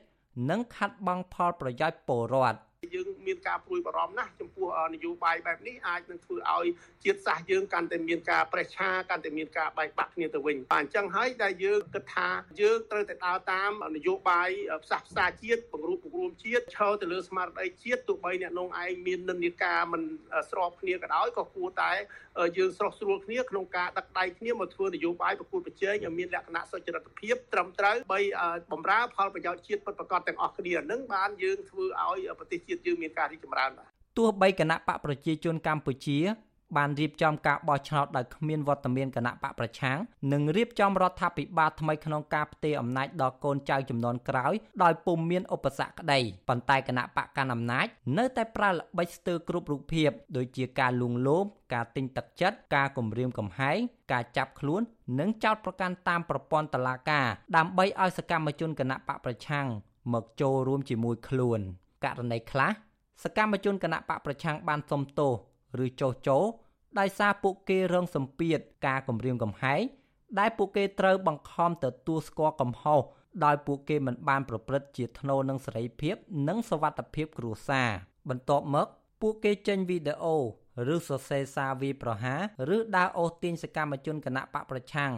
[0.51, 2.59] និងខាត់បង់ផលប្រយោជន៍ពលរដ្ឋ
[2.95, 6.67] យើងមានការព្រួយបារម្ភណាស់ចំពោះនយោបាយបែបនេះអាចនឹងធ្វើឲ្យ
[7.05, 12.29] ជាតិសាសន៍យើងកាន់តែមានការប្រេះឆាកាន់តែមានការបែកបាក់គ្នាទៅវិញបាទអញ្ចឹងហើយដែលយើងគិតថា
[12.61, 14.51] យើងត្រូវតែដើរតាមនយោបាយ
[14.85, 20.03] ផ្សះផ្សាជាតិពង្រូបពង្រួមជាតិឈរទៅលើស្មារតីជាតិទោះបីអ្នកនងឯងមាននិន្នាការមិន
[20.51, 21.93] ស្របគ្នាក៏ដោយក៏គួរតែ
[22.59, 28.21] យើងស្រោះស្រួលគ្នាក្នុងការដឹកដៃគ្នាមកធ្វើនយោបាយប្រកួតប្រជែងឲ្យមានលក្ខណៈសុចរិតភាពត្រឹមត្រូវបី
[28.73, 36.19] បំរើផលប្រយោជន៍ជាតិពិតប្រាកដទាំងអស់គ្នានឹងបានយើងធ្វើឲ្យប្រទេសជាតិយើងមានការរីកចម្រើនបាទទោះបីគណៈបកប្រជាជនកម្ពុជា
[36.77, 39.99] បានរៀបចំការបោះឆ្នោតដោយគ្មានវត្តមានគណៈបកប្រឆាំង
[40.33, 47.87] និងរៀបចំរដ្ឋាភិបាលថ្មីក្នុងការផ្ទេរអំណាចដល់កូនចៅចំនួនក្រោយដោយពុំមានឧបសគ្គក្តីប៉ុន្តែគណៈបកកណ្ដាលអំណាច
[48.19, 53.79] នៅតែប្រើល្បិចស្ទើរគ្រប់រូបភាពដូចជាការលួងលោមការទិញទឹកចិត្តការគំរាមកំហែង
[54.13, 54.83] ការចាប់ខ្លួន
[55.19, 59.67] និងចោទប្រកាន់តាមប្រព័ន្ធតុលាការដើម្បីឲ្យសកម្មជនគណៈបកប្រឆាំង
[60.13, 61.61] មកចូលរួមជាមួយខ្លួន
[62.05, 62.71] ករណីខ្លះ
[63.23, 65.33] សកម្មជនគណៈបកប្រឆាំងបានសុំទោស
[65.85, 66.39] ឬចោះចោ
[66.99, 69.83] ដោយសារពួកគេរងសម្ពាធការគំរាមកំហែង
[70.39, 73.01] ដែលពួកគេត្រូវបង្ខំទទួលស្គាល់កំហុស
[73.45, 76.17] ដោយពួកគេមិនបានប្រព្រឹត្តជាថ្នូរនឹងសេរីភាព
[76.49, 77.91] និងសវត្ថិភាពគ្រួសារ
[78.29, 78.87] បន្ទាប់មក
[79.21, 80.37] ពួកគេចេញវីដេអូ
[80.95, 85.13] ឬសរសេរសារវាប្រហារឬដើរអូសទាញសកម្មជនគណៈបកប្រឆាំង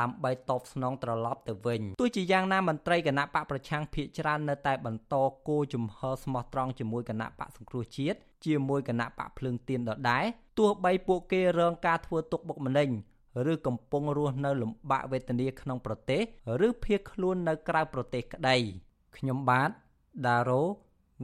[0.00, 5.14] ដើម្បីតបស្នងត្រឡប់ទៅវិញទោះជាយ៉ាងណាមន្ត្រីគណៈបកប្រឆាំងភៀកច្រើននៅតែបន្ត
[5.48, 10.24] គោជំហរស្មោះត្រង់ជាមួយគណៈបកសង្គ្រោះជាតិជាមួយគណៈបកភ្លើងទៀនដដែល
[10.58, 12.90] ទោះបីពួកគេរងការធ្វើទុកបុកម្នេញ
[13.52, 16.20] ឬកំពុងរស់នៅលំបាកវេទនាក្នុងប្រទេស
[16.66, 18.56] ឬភៀសខ្លួននៅក្រៅប្រទេសក្តី
[19.16, 19.70] ខ្ញុំបាទ
[20.26, 20.62] ដារ៉ូ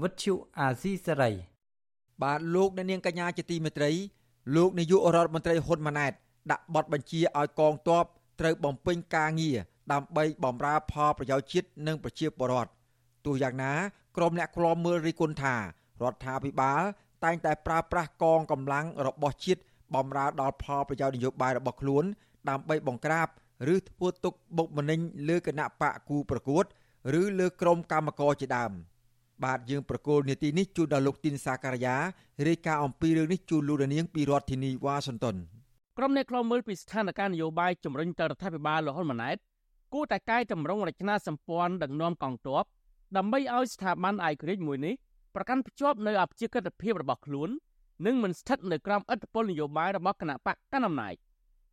[0.03, 1.33] វិទ្យុអាស៊ីសេរី
[2.23, 3.91] បាទលោកអ្នកនាងកញ្ញាជាទីមេត្រី
[4.57, 6.13] លោកនាយករដ្ឋមន្ត្រីហ៊ុនម៉ាណែត
[6.51, 8.05] ដាក់បទបញ្ជាឲ្យកងទ័ព
[8.41, 9.59] ត្រូវបំពេញការងារ
[9.93, 12.71] ដើម្បីបម្រើផលប្រយោជន៍ជាតិនិងប្រជាពលរដ្ឋ
[13.27, 13.73] ទោះយ៉ាងណា
[14.17, 16.83] ក្រុមអ្នកខ្លាំមើលរិះគន់ថារដ្ឋាភិបាល
[17.25, 19.61] តែងតែប្រើប្រាស់កងកម្លាំងរបស់ជាតិ
[19.95, 22.05] បម្រើដល់ផលប្រយោជន៍នយោបាយរបស់ខ្លួន
[22.49, 23.29] ដើម្បីបង្ក្រាប
[23.75, 26.65] ឬធ្វើទុកបុកម្នេញលើគណៈបកគូប្រកួត
[27.21, 28.73] ឬលើក្រុមកម្មករជាដើម
[29.45, 31.97] បាទយើងប្រកូលនាទីនេះជូនដល់លោកទីនសាការីយ៉ា
[32.49, 35.37] រាយការណ៍អំពីរឿងនេះជូនលោករនាងពីរដ្ឋធានីវ៉ាស៊ីនតោន
[36.01, 39.37] ក្រុមអ្នកខ្លោមើលពីស្ថានភាពនយោបាយជំរុញទៅរដ្ឋាភិបាលលហ៊ុនម៉ាណែត
[39.95, 42.65] គួរតែកែតម្រង់រចនាសម្ព័ន្ធដឹកនាំកងទ័ព
[43.17, 44.95] ដើម្បីឲ្យស្ថាប័នឯករាជ្យមួយនេះ
[45.35, 47.51] ប្រកាន់ភ្ជាប់នៅអព្យាក្រឹតភាពរបស់ខ្លួន
[48.07, 51.15] និងមិនស្ថិតនៅក្រោមឥទ្ធិពលនយោបាយរបស់គណៈបកកណ្ដាលអំណាច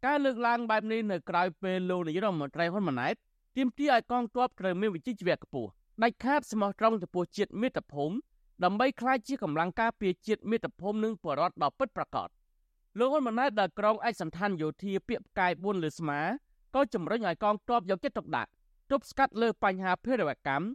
[0.06, 3.16] ការលើកឡើងបែបនេះនៅក្រៅពេលលោកនាយរដ្ឋមន្ត្រីហ៊ុនម៉ាណែត
[3.58, 5.70] ទាមទារឲ្យកងទ័ពត្រូវមានវិជ្ជាជីវៈខ្ពស់
[6.04, 8.16] ដាច់ខាតស្មោះត្រង់ចំពោះជាតិមាតុភូមិ
[8.64, 12.30] ដើម្បីក្លាយជាកម្លាំងការពារជាតិមាតុភូមិនិងបរដ្ឋដ៏ពិតប្រាកដ
[13.00, 16.20] លោកហ៊ុនម៉ាណែតដែលក្រុងឯកសណ្ឋានយោធាពាក្យផ្កាយ4លើស្មា
[16.76, 18.50] ក៏ជំរុញឲ្យកងទ័ពយកចិត្តទុកដាក់
[18.92, 20.66] ទប់ស្កាត់លើបញ្ហាភេរវកម្ម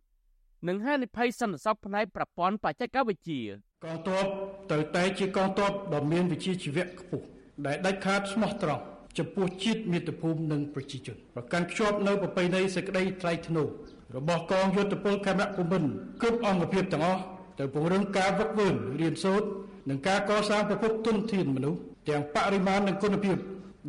[0.68, 3.42] និងហានិភ័យសន្តិសុខផ្នែកប្រព័ន្ធបច្ចេកវិទ្យា
[3.85, 4.24] កងទ័ព
[4.70, 7.24] ត្រូវតែជាកងទ័ពដ៏មានវិជ្ជាជីវៈខ្ពស់
[7.66, 8.83] ដែលដាច់ខាតស្មោះត្រង់
[9.18, 13.68] ចំពោះជាតិមាតុភូមិនិងប្រជាជនប្រកាន់ខ្ជាប់នៅប្រពៃណីសេចក្តីថ្លៃថ្នូរ
[14.16, 17.22] របស់កងយោធពលខេមរៈភូមិន្ទគ្រប់អង្គភាពទាំងអស់
[17.59, 18.68] ទៅពង្រឹងការវឹកវើ
[19.00, 19.46] រៀនសូត្រ
[19.88, 23.36] និងការកសាងប្រភពទុនធានមនុស្ស ទាំងបរិមាណនិងគុណភាព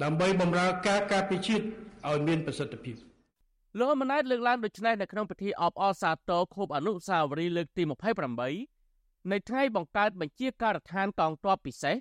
[0.03, 1.63] ដើម្បីបម្រើការការពារជាតិ
[2.09, 2.95] ឲ្យមានប្រសិទ្ធភាព
[3.79, 7.83] លោកម៉ាណែតលើកឡើងដូចនេះនៅក្នុងពិធីអបអរសាទរខួបអនុស្សាវរីយ៍លើកទី
[8.57, 11.95] 28នៃថ្ងៃបង្កើតបញ្ជាការដ្ឋានកងទ័ពពិសេស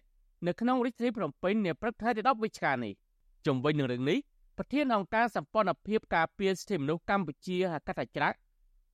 [0.47, 2.93] នៅក្នុងរាជធានីភ្នំពេញនាព្រឹកថ្ងៃទី10វិច្ឆិកានេះ
[3.47, 4.19] ជំវិញនឹងរឿងនេះ
[4.57, 8.31] ប្រធានអង្គការសម្ព័ន្ធភាពការពារសិទ្ធិមនុស្សកម្ពុជាហកតច្រៈ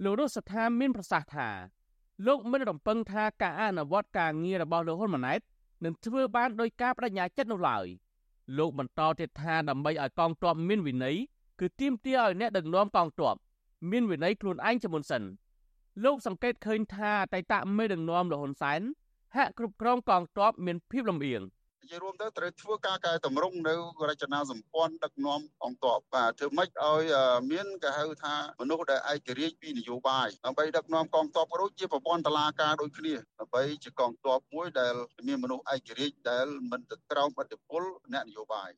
[0.04, 1.48] លោករស់ស្ថាមានប្រសាសន៍ថា
[2.26, 5.40] លោកមិនរំពឹងថាការអនុវត្តការងាររបស់លោកហ៊ុនម៉ាណែត
[5.86, 7.86] នឹងធ្វើបានដោយការបដិញ្ញាចិត្តនោះឡើយ
[8.58, 11.16] លោកបន្តទៀតថាដើម្បីឲ្យកងទ័ពមានវិន័យ
[11.60, 13.34] គឺទាមទារឲ្យអ្នកដឹកនាំកងទ័ព
[13.90, 15.22] មានវិន័យខ្លួនឯងជាមុនសិន
[16.04, 18.80] លោកសង្កេតឃើញថាអតីតមេដឹកនាំលោកហ៊ុនសែន
[19.36, 21.42] ហាក់គ្រប់គ្រងកងទ័ពមានភាពលំអៀង
[21.86, 23.74] និយាយរួមទៅត្រូវធ្វើការកែតម្រង់នៅ
[24.08, 27.02] រចនាសម្ព័ន្ធដឹកនាំអង្គតបបាទធ្វើម៉េចឲ្យ
[27.50, 34.94] មានគេហៅថាមនុស្សដែលឯករាជ្យពីនយោបាយដើម្បីដឹកនាំកងទ័ពរួចជាប្រព័ន្ធតឡាការដូចគ្នាដើម្បីជាកងទ័ពមួយដែល
[35.26, 38.70] មានមនុស្សឯករាជ្យដែលមិនទៅក្រោមអធិបុលអ្នកនយោបាយ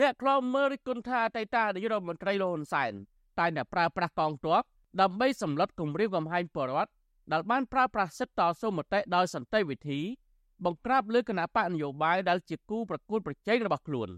[0.00, 2.92] អ្នកខ្លំមើលរិះគន់ថាអតីតនាយករដ្ឋមន្ត្រីលោកហ៊ុនសែន
[3.38, 4.62] តែតែប្រើប្រាស់កងទ័ព
[5.00, 6.90] ដើម្បីសម្លុតគម្រាមកំហែងបរដ្ឋ
[7.32, 10.00] ដែលបានប្រើប្រាស់សិទ្ធិតស៊ូមតិដោយសន្តិវិធី
[10.64, 14.10] បង្ក្រាបលើគណៈបកនយោបាយដែលជាគូប្រកួតប្រជែងរបស់ខ្លួន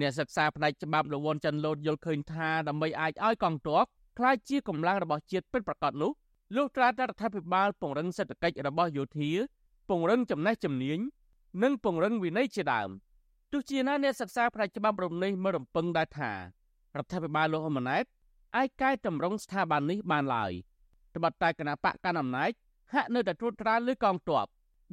[0.00, 3.84] អ្នកសិក្សាផ្នែកច្បាប់លវនច័ន្ទលូតយល់ឃើញថាដើម្បីអាចឲ្យកងទ័ព
[4.18, 6.12] ក្លាយជាកម្លាំងរបស់ជាតិពិតប្រាកដនោះ
[6.56, 9.30] លោកត្រាតរដ្ឋាភិបាលពង្រឹងសេដ្ឋកិច្ចរបស់យោធា
[9.88, 10.98] ពង្រឹងចំណេះជំនាញ
[11.62, 12.88] និងពង្រឹងវិន័យជាដើម
[13.52, 16.32] ទោះជាណាអ្នកសិក្សាផ្នែកច្បាប់រំនេះមិនរំពឹងដែរថា
[16.96, 18.04] រដ្ឋាភិបាលលោកហ៊ុនម៉ាណែត
[18.56, 20.52] អាចកែតម្រង់ស្ថាប័ននេះបានឡើយ
[21.16, 22.52] ត្បិតតែគណៈបកកណ្ដាលអំណាច
[22.94, 24.46] ហាក់នៅតែត្រួតត្រាលើកងទ័ព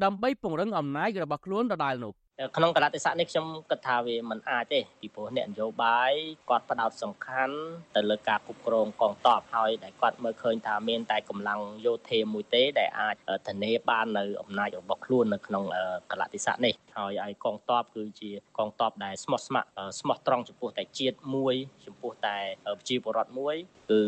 [0.03, 2.13] ដើម្បីពង្រឹងអំណាចរបស់ខ្លួនដដែលនោះ
[2.57, 6.11] ក្នុងកលតិស័កនេះខ្ញុំគិតថាវាមិនអាចទេពីព្រោះអ្នកនយោបាយ
[6.49, 7.55] គាត់ផ្ដោតសំខាន់
[7.95, 13.15] ទៅលើការគ្រប់គ្រងកងទ័ពហើយដែលគាត់មើលឃើញថាមានតែកម្លាំងយោធាមួយទេដែលអាច
[13.47, 15.63] ធានាបាននៅអំណាចរបស់ខ្លួននៅក្នុង
[16.11, 21.55] កលតិស័កនេះហើយឲ្យកងទ័ពគឺជាកងទ័ពដែលស្មោះស្ម័គ្រស្មោះត្រង់ចំពោះតែជាតិមួយ
[21.85, 22.37] ចំពោះតែ
[22.77, 23.55] ប្រជាពលរដ្ឋមួយ
[23.91, 24.01] គឺ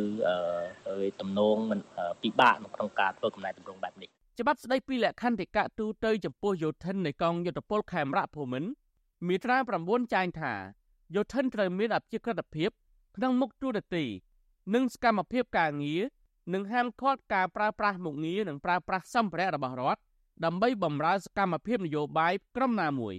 [1.22, 1.80] ទំនងមិន
[2.24, 8.70] ពិបាកក្នុងការធ្វើកំណែតម្រង់បែបនេះ ច្បាប់ស្តីពីលក្ខន្តិកៈទូទៅចំពោះយោធិននៃកងយុទ្ធពលខេមរៈភូមិន្ទ
[9.28, 10.54] មាត្រា9ចែងថា
[11.16, 12.70] យោធិនត្រូវមានអព្យាក្រឹតភាព
[13.16, 14.06] ក្នុងមុខទូរទី
[14.74, 16.02] និងសកម្មភាពការងារ
[16.54, 20.02] និងហាមឃាត់ការប្រើប្រាស់មុខងារនិងប្រើប្រាស់សម្ភារៈរបស់រដ្ឋ
[20.46, 23.16] ដើម្បីបម្រើសកម្មភាពនយោបាយក្រុមណាមួយ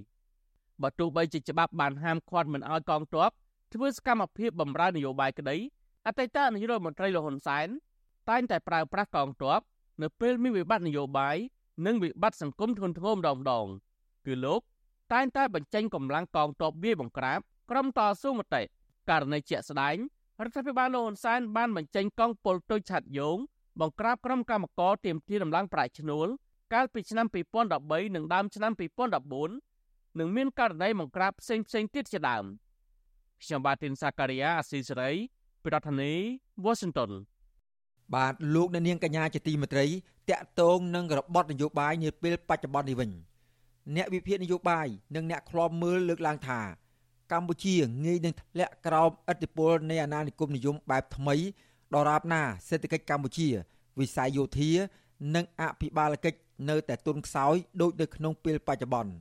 [0.82, 3.30] បើទោះបីជាច្បាប់បានហាមឃាត់មិនឲ្យកងទ័ព
[3.74, 5.56] ធ្វើសកម្មភាពបម្រើនយោបាយក្តី
[6.06, 7.68] អតីតនាយករដ្ឋមន្ត្រីលហ៊ុនសែន
[8.30, 9.60] តែងតែប្រើប្រាស់កងទ័ព
[10.02, 11.36] នៅពេលមានវិបត្តិនយោបាយ
[11.86, 13.66] និងវិបត្តិសង្គមធ្ងន់ធ្ងរម្ដងម្ដង
[14.26, 14.60] គឺលោក
[15.12, 17.38] តែងតែបញ្ចេញកម្លាំងកងទ័ពវាយបង្ក្រាប
[17.70, 18.62] ក្រុមតស៊ូមតិ
[19.10, 19.96] ករណីជាក់ស្ដែង
[20.42, 23.38] រដ្ឋាភិបាលលោកហ៊ុនសែនបានបញ្ចេញកងពលទុយឆាត់យង
[23.80, 26.28] បង្ក្រាបក្រុមកម្មករទាមទារដំឡើងប្រាក់ឈ្នួល
[26.72, 27.26] កាលពីឆ្នាំ
[27.70, 28.72] 2013និងដើមឆ្នាំ
[29.60, 32.44] 2014និងមានករណីបង្ក្រាបផ្សេងផ្សេងទៀតជាដើម
[33.42, 35.10] ខ្ញុំបាទទីនសាការីយ៉ាអស៊ីសេរី
[35.64, 37.10] ប្រធានាធិបតី Washington
[38.14, 39.86] បាទលោកអ្នកនាងកញ្ញាជាទីមេត្រី
[40.30, 43.10] តាក់ទងនឹងរបបនយោបាយនាពេលបច្ចុប្បន្ននេះវិញ
[43.96, 46.60] អ្នកវិភាគនយោបាយនិងអ្នកខ្លាំមើលលើកឡើងថា
[47.32, 51.36] កម្ពុជាងាយនឹងធ្លាក់ក្រោមឥទ្ធិពលនៃអាណានិគមនិយមបែបថ្មី
[51.94, 53.48] ដរាបណាសេដ្ឋកិច្ចកម្ពុជា
[54.00, 54.70] វិស័យយោធា
[55.34, 56.38] និងអភិបាលកិច្ច
[56.70, 59.12] នៅតែទន់ខ្សោយដូចនៅក្នុងពេលបច្ចុប្បន្ន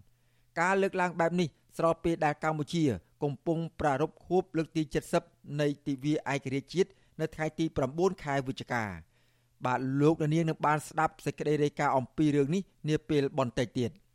[0.60, 1.48] ការលើកឡើងបែបនេះ
[1.78, 2.84] ស្របពេលដែលកម្ពុជា
[3.24, 4.82] កំពុងប្រារព្ធខួបលើកទី
[5.22, 8.84] 70នៃទិវាឯករាជ្យជាតិ នៅថ្ងៃទី9ខែវិច្ឆិកា
[9.66, 13.92] បាទលោកនាងនឹងបានស្ដាប់សេចក្តីរាយការណ៍អំពីរឿងនេះនាពេលបន្តិចទៀត។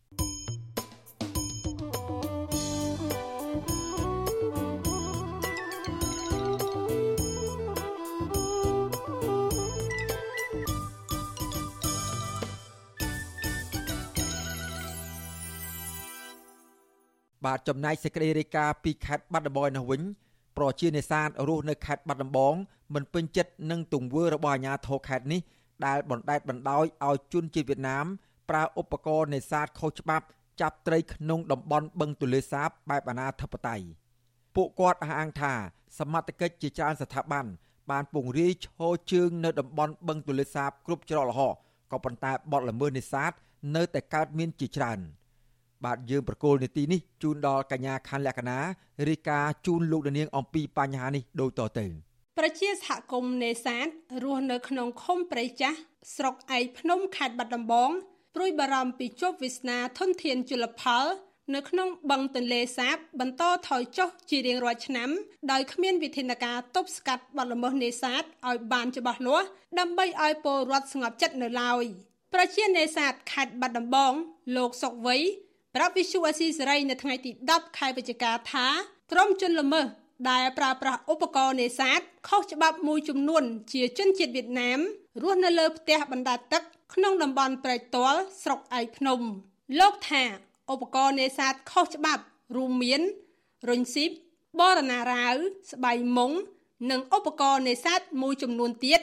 [17.44, 20.02] បាទចំណាយសេចក្តីរាយការណ៍ពីខេត្តបាត់ដំបងនោះវិញ
[20.58, 22.54] ប្រជានេសាទរស់នៅខេត្តបាត់ដំបង
[22.94, 25.40] មិនពេញចិត្តនឹងទង្វើរបស់អាជ្ញាធរខេត្តនេះ
[25.86, 28.06] ដែលបណ្តែតបណ្តោយឲ្យជនជាតិវៀតណាម
[28.50, 30.26] ប្រើឧបករណ៍នេសាទខុសច្បាប់
[30.60, 33.84] ចាប់ត្រីក្នុងតំបន់បឹងទលេសាបបែបអនាធិបតេយ្យ
[34.54, 35.52] ពួកគាត់អះអាងថា
[35.98, 37.46] សមត្ថកិច្ចជាច្រើនស្ថាប័ន
[37.90, 41.54] បានពង្រាយឈរជើងនៅតំបន់បឹងទលេសាបគ្រប់ច្រកល្ហក
[41.92, 43.32] ក៏ប៉ុន្តែបទល្មើសនេសាទ
[43.76, 44.98] នៅតែកើតមានជាច្រើន
[45.84, 48.58] បាទយើងប្រកូលនីតិនេះជូនដល់កញ្ញាខណ្ឌលក្ខណា
[49.08, 51.86] រាយការណ៍ជូនលោកនាងអំពីបញ្ហានេះដូចតទៅ
[52.38, 53.86] ប្រជាសហគមន៍នេសាទ
[54.24, 55.78] រស់នៅក្នុងឃុំព្រៃចាស់
[56.14, 57.90] ស្រុកឯកភ្នំខេត្តបាត់ដំបង
[58.34, 61.04] ព្រួយបារម្ភពីជោគវាសនាធនធានជលផល
[61.54, 65.10] នៅក្នុងបឹងទន្លេសាប បន្តថយចុះជារៀងរាល់ឆ្នាំ
[65.52, 69.46] ដោយគ្មានវិធានការទប់ស្កាត់បទល្មើសនេសាទឲ្យបានច្បាស់លាស់
[69.78, 71.84] ដើម្បីឲ្យពលរដ្ឋស្ងប់ចិត្តនៅឡើយ
[72.34, 74.12] ប្រជានេសាទខេត្តបាត់ដំបង
[74.56, 75.22] លោកសុកវ័យ
[75.74, 78.66] ប្រាប់វិសុអស៊ីសេរីនៅថ្ងៃទី10ខែវិច្ឆិកាថា
[79.12, 79.86] ក្រុមជនល្មើស
[80.30, 84.78] ដែលប្រើប្រាស់ឧបករណ៍នេសាទខុសច្បាប់មួយចំនួន ជាជនជាតិវៀតណាម
[85.22, 86.62] រស់នៅលើផ្ទះបណ្តែតទឹក
[86.94, 89.20] ក្នុងតំបន់ព្រែកទាល់ស្រុកឯកភ្នំ
[89.80, 90.24] លោកថា
[90.72, 92.22] ឧបករណ៍នេសាទខុសច្បាប់
[92.56, 93.00] រួមមាន
[93.68, 94.10] រុញស៊ីប
[94.60, 95.36] បរណារាវ
[95.72, 96.32] ស្បៃមុង
[96.90, 99.00] និងឧបករណ៍នេសាទមួយចំនួនទៀត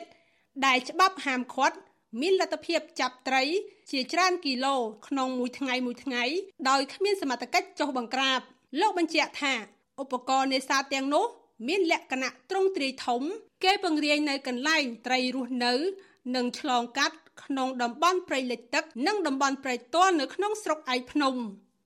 [0.65, 1.77] ដែលច្បាប់ហាមឃាត់
[2.21, 3.43] មានលទ្ធភាពចាប់ត្រី
[3.91, 4.75] ជាច្រើនគីឡូ
[5.07, 6.23] ក្នុងមួយថ្ងៃមួយថ្ងៃ
[6.69, 8.39] ដោយគ្មានសមត្ថកិច្ចចុះបង្ក្រាប
[8.79, 9.53] លោកបញ្ជាក់ថា
[10.01, 11.25] ឧបករណ៍នេសាទទាំងនោះ
[11.67, 13.21] មានលក្ខណៈទ្រង់ទ្រាយធំ
[13.63, 15.73] គេពង្រាយនៅកន្លែងត្រីរស់នៅ
[16.35, 21.35] និងឆ្លងកាត់ក្នុងតំបន់ព្រៃលិចទឹក និងតំបន់ព្រៃទាល់នៅក្នុងស្រុកឯកភ្នំ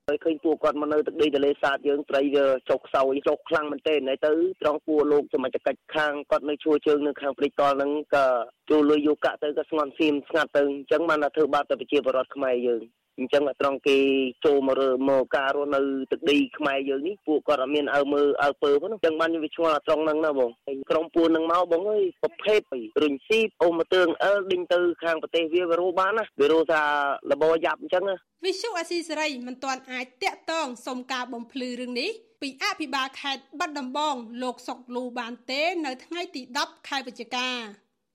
[0.09, 5.61] ហើយឃើញពួកគាត់មកនៅទឹកដីទលេសាបយើងត្រីវាចុកខ្សោយចុកខ្លាំងមែនទែនហើយទៅត្រង់ពួកលោកសមាជិក
[5.95, 8.25] ខាងគាត់នៅជួជើងនៅខាងព្រៃតលហ្នឹងក៏
[8.69, 12.81] ចូលលុយយកកាក់ទៅក៏ស្ងន់ស៊ីមស្ងាត់ទៅអញ្ចឹងបានថាធ្វើបាបទៅប្រជាពលរដ្ឋខ្មែរយើង
[13.19, 13.97] អញ្ចឹងត្រង់គេ
[14.45, 20.49] ចូលមករើមកការរស់នៅទឹកដីខ្មែរយើងនេះពួកគាត់អត់មានអើមើអើពើផងអញ្ចឹងបានវាឆ្ងល់ត្រង់ហ្នឹងណាបង
[20.89, 22.59] ក្រុមពួកហ្នឹងមកបងអើយប្រភេទ
[23.03, 26.83] រុញស៊ីអូមកទើងអើដេញទៅខាងប្រទេសវាវារੂបានណាវារੂថា
[27.31, 28.03] លបយ៉ាប់អញ្ចឹង
[28.45, 37.49] វិសុអាស៊ីសេរីមិនទាន់អាចតាក់ទងសុំការបំភ្លឺរឿងនេះពីអភិបាលខេត្តបាត់ដំបងលោកសុកលូបានទេនៅថ្ងៃទី10ខែវិច្ឆិកា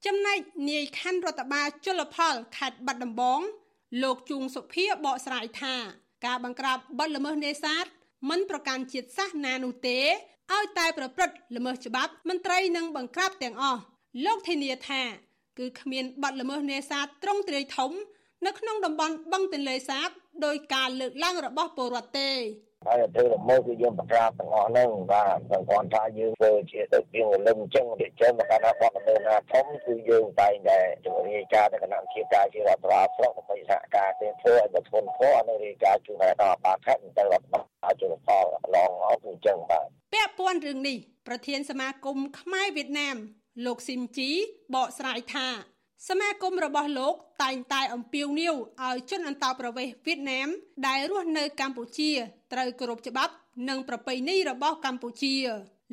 [0.06, 0.38] ចំណែក
[0.70, 3.40] នាយខណ្ឌរដ្ឋបាលជលផលខេត្តបាត់ដំបង
[4.02, 5.74] លោកជួងសុភាបកស្រាយថា
[6.26, 7.86] ការបង្ក្រាបបទល្មើសនេសាទ
[8.30, 9.98] មិនប្រកាន់ជាតិសាសន៍ណានោះទេ
[10.52, 13.80] ឲ្យតែប្រព្រឹត្តល្មើសច្បាប់មន្ត្រីនឹងបង្ក្រាបទាំងអស់
[14.24, 15.02] លោកធានាថា
[15.58, 17.92] គឺគ្មានបទល្មើសនេសាទត្រង់ទ្រាយធំ
[18.46, 20.08] នៅក្នុងតំបន់បឹងទន្លេសាប
[20.44, 22.30] ដោយការលើកឡើងរបស់ពលរដ្ឋទេ
[22.88, 38.44] ហើយអត់ធ្វើល្មើសគឺយើងបង្ក្រាបទាំងអស់ហ្នឹងបាទទាំងគាត់ថាយើងធ្វើជាទៅពីរលឹមអញ្ចឹងវាចឹងមកថាបទល្មើសណាធំគឺយើងតែងតែជំរាយការទៅគណៈជាការជារដ្ឋបាលស្រុកដើម្បីសហការទេធ្វើឲ្យប្រធនធរនៅរាយការណ៍ជូនដល់អាបាខេត្តទៅរដ្ឋបាលជលផល
[38.76, 43.16] ឡងអស់គឺអញ្ចឹងបាទពាក់ព័ន្ធរឿងនេះប្រធានសមាគមខ្មែរវៀតណាម
[43.66, 44.30] លោកស៊ីមជី
[44.74, 45.48] បកស្រាយថា
[46.08, 48.54] សមាគមរបស់លោកតែងតែអំពាវនាវ
[48.86, 50.48] ឲ្យជនអន្តោប្រវេសន៍វៀតណាម
[50.86, 52.10] ដែលរស់នៅកម្ពុជា
[52.52, 53.32] ត្រូវគោរពច្បាប់
[53.68, 55.34] និងប្រពៃណីរបស់កម្ពុជា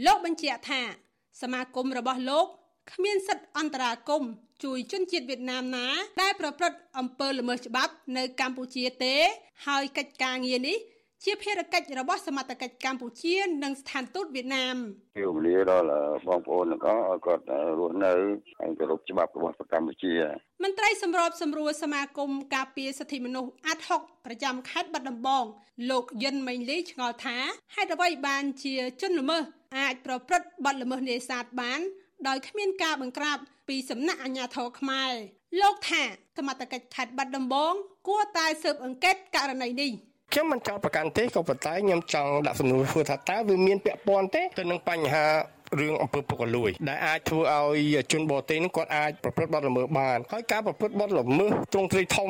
[0.06, 0.82] លោកបញ្ជាក់ថា
[1.42, 2.46] សមាគមរបស់លោក
[2.92, 4.24] គ្មានសិទ្ធិអន្តរាគម
[4.64, 5.88] ជួយជនជាតិវៀតណាមណា
[6.22, 9.16] ដែលប្រព្រឹត្តអំពើល្មើសច្បាប់នៅកម្ពុជាទេ
[9.68, 10.78] ហើយកិច្ចការងារនេះ
[11.26, 14.76] ជាភារកិច្ចរបស់សមត្ថកិច្ចកម្ពុជានិងស្ថានទូតវៀតណាម
[15.16, 15.88] ពីវេលាដល់
[16.28, 17.44] បងប្អូនទាំងអស់ឲ្យគាត់
[17.80, 18.14] រស់នៅ
[18.60, 20.14] ហើយគោរពច្បាប់របស់កម្ពុជា
[20.64, 25.46] មន្ត្រីសម្របសម្រួលសមាគមការពារសិទ្ធិមនុស្សអាត់ហុកប្រចាំខេត្តបាត់ដំបង
[25.90, 27.38] លោកយិនម៉េងលីឆ្ងល់ថា
[27.76, 29.44] ហេតុអ្វីបានជាជនល្មើស
[29.78, 31.80] អាចប្រព្រឹត្តបទល្មើសនេសាទបាន
[32.28, 35.14] ដោយគ្មានការបង្ក្រាបពីសំណាក់អាជ្ញាធរខ្មែរ
[35.62, 36.04] លោកថា
[36.38, 37.74] សមត្ថកិច្ចខេត្តបាត់ដំបង
[38.08, 39.92] គួរតែស៊ើបអង្កេតករណីនេះ
[40.34, 45.26] ខ្ញុំមិនចោទប្រកាន់ទេក៏ប៉ុន្តែខ្ញុំចង់ដាក់សំណួរធ្វើថាតើវាមានពាក់ព័ន្ធទេទៅនឹងបញ្ហា
[45.80, 52.30] រឿងអំពើពុករលួយដែលអាចធ្វើឲ្យជនបរទេសនឹងគាត់អាចប្រព្រឹត្តបទល្មើសបានហើយការប្រព្រឹត្តបទល្មើសទ្រង់ទ្រាយធំ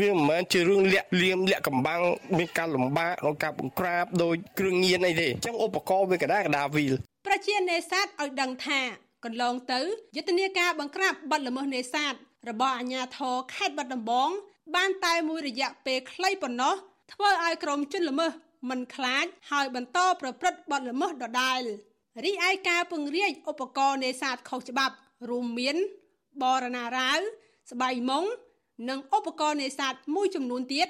[0.00, 2.02] វាមិនមែនជារឿងលាក់លៀមលាក់កំបាំង
[2.38, 6.92] មានការលំបាកក្នុងការបង្ក្រាបដោយគ្រឿងញៀនអីទេអញ្ចឹងឧបករណ៍វាកដាកដាវីល
[7.26, 8.80] ប្រជានេសាទឲ្យដឹងថា
[9.24, 9.80] កន្លងទៅ
[10.16, 12.14] យុទ្ធនាការបង្ក្រាបបទល្មើសនេសាទ
[12.50, 14.30] របស់អាជ្ញាធរខេត្តបាត់ដំបង
[14.76, 16.74] បានតែមួយរយៈពេលខ្លីប៉ុណ្ណោះ
[17.12, 18.32] ធ្វើឲ្យក្រុមជនល្មើស
[18.70, 21.62] មិនខ្លាចហើយបន្តប្រព្រឹត្តបទល្មើសដដែល
[22.24, 24.94] រីឯការពង្រាយឧបករណ៍នេសាទខុសច្បាប់
[25.30, 25.76] រួមមាន
[26.42, 27.20] បរណារាវ
[27.70, 28.24] ស្បៃមុង
[28.88, 30.88] និងឧបករណ៍នេសាទមួយចំនួនទៀត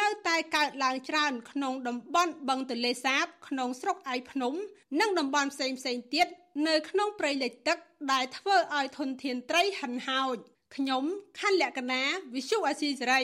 [0.00, 4.54] នៅតែកើតឡើងច្រើនក្នុងតំបន់បឹងទន្លេសាប ក្នុងស្រុកឯកភ្នំ
[5.00, 6.28] និងតំបន់ផ្សេងផ្សេងទៀត
[6.68, 7.78] នៅក្នុងព្រៃលិចទឹក
[8.12, 10.36] ដែលធ្វើឲ្យធនធានត្រីហិនហោច
[10.76, 11.04] ខ្ញុំ
[11.40, 12.02] ខណ្ឌលក្ខណា
[12.34, 13.22] វិសុអាស៊ីសេរី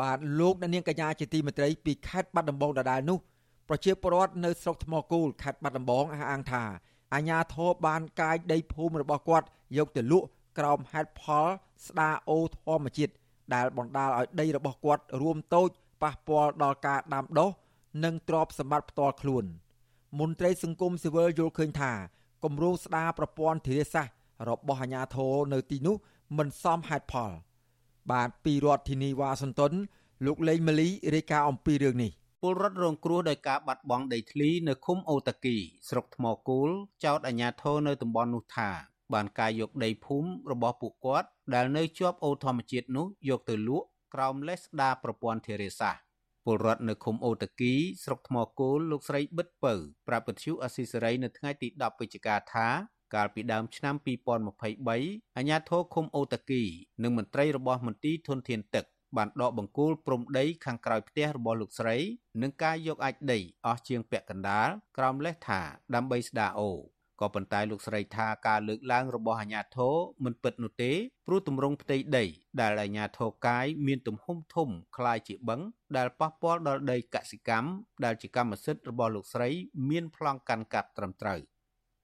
[0.00, 3.18] បាទលោកអ្នកនាងកញ្ញាជាទីមេត្រីពីខេត្តបាត់ដំបងដដែលនោះ
[3.68, 6.62] ប្រជាពលរដ្ឋនៅស្រុកថ្មគូលខេត្តបាត់ដំបងអះអាងថា
[7.14, 10.26] អាញាធរបានកាយដីភូមិរបស់គាត់យកទៅលក់
[10.58, 11.46] ក្រោមហេតុផល
[11.86, 13.12] ស្ដារអូធម្មជាតិ
[13.54, 15.68] ដែលបណ្ដាលឲ្យដីរបស់គាត់រួមតូច
[16.02, 17.50] ប៉ះពាល់ដល់ការដាំដុះ
[18.04, 19.44] និងទ្រព្យសម្បត្តិផ្ទាល់ខ្លួន
[20.20, 21.92] មន្ត្រីសង្គមស៊ីវិលយល់ឃើញថា
[22.44, 24.14] គម្រោងស្ដារប្រព័ន្ធធារាសាស្ត្រ
[24.48, 25.96] របស់អាជ្ញាធរនៅទីនោះ
[26.38, 27.30] មិនសមហេតុផល
[28.12, 29.72] បាទពីរដ្ឋធានីវ៉ាស៊ីនតោន
[30.26, 35.56] លោកលេងម៉ាលីរាយការណ៍អំពីរឿងនេះពលរដ្ឋរងគ្រោះដោយការបាត់បង់ដីធ្លីនៅឃុំអូតាគី
[35.88, 36.70] ស្រុកថ្មគូល
[37.04, 38.70] ចោតអាជ្ញាធរនៅតំបន់នោះថា
[39.12, 46.02] បានការយកដីភូមិរបស់ពួកគាត់ដែលនៅជាប់អូធម្មជាតិនោះយកទៅលក់ក្រោមលេសស្ដារប្រព័ន្ធធារាសាស្ត្រ
[46.44, 49.74] ពលរដ្ឋនៅឃុំអូតាគីស្រុកថ្មគោលលោកស្រីប៊ិតពៅ
[50.08, 52.68] ប្រាប់ពទ្យុអស៊ីសេរីនៅថ្ងៃទី10វិច្ឆិកាថា
[53.15, 53.95] កាលពីដើមឆ្នាំ
[54.65, 56.63] 2023អាជ្ញាធរឃុំអូតាគី
[57.03, 58.85] និងមន្ត្រីរបស់មន្ទីរធនធានទឹក
[59.17, 61.97] បានដកបង្គោលព្រំដីខាងក្រោយផ្ទះរបស់លោកស្រី
[62.41, 65.61] និងការយកអាចដីអស់ជាងពាក់កណ្ដាលក្រោមលេសថា
[65.95, 66.71] ដើម្បីស្ដារអូ
[67.21, 70.91] ក៏ប៉ុន្តែលោកស្រីថាការលើកឡើងរបស់អាជ្ញាធរមិនពិតនោះទេ
[71.27, 72.25] ព្រោះទម្រង់ផ្ទៃដី
[72.61, 75.61] ដែលអាជ្ញាធរកាយមានទំហំធំคล้ายជាបឹង
[75.97, 77.69] ដែលប៉ះពាល់ដល់ដីកសិកម្ម
[78.05, 79.49] ដែលជាកម្មសិទ្ធិរបស់លោកស្រី
[79.89, 81.39] មានប្លង់កាន់កាប់ត្រឹមត្រូវ។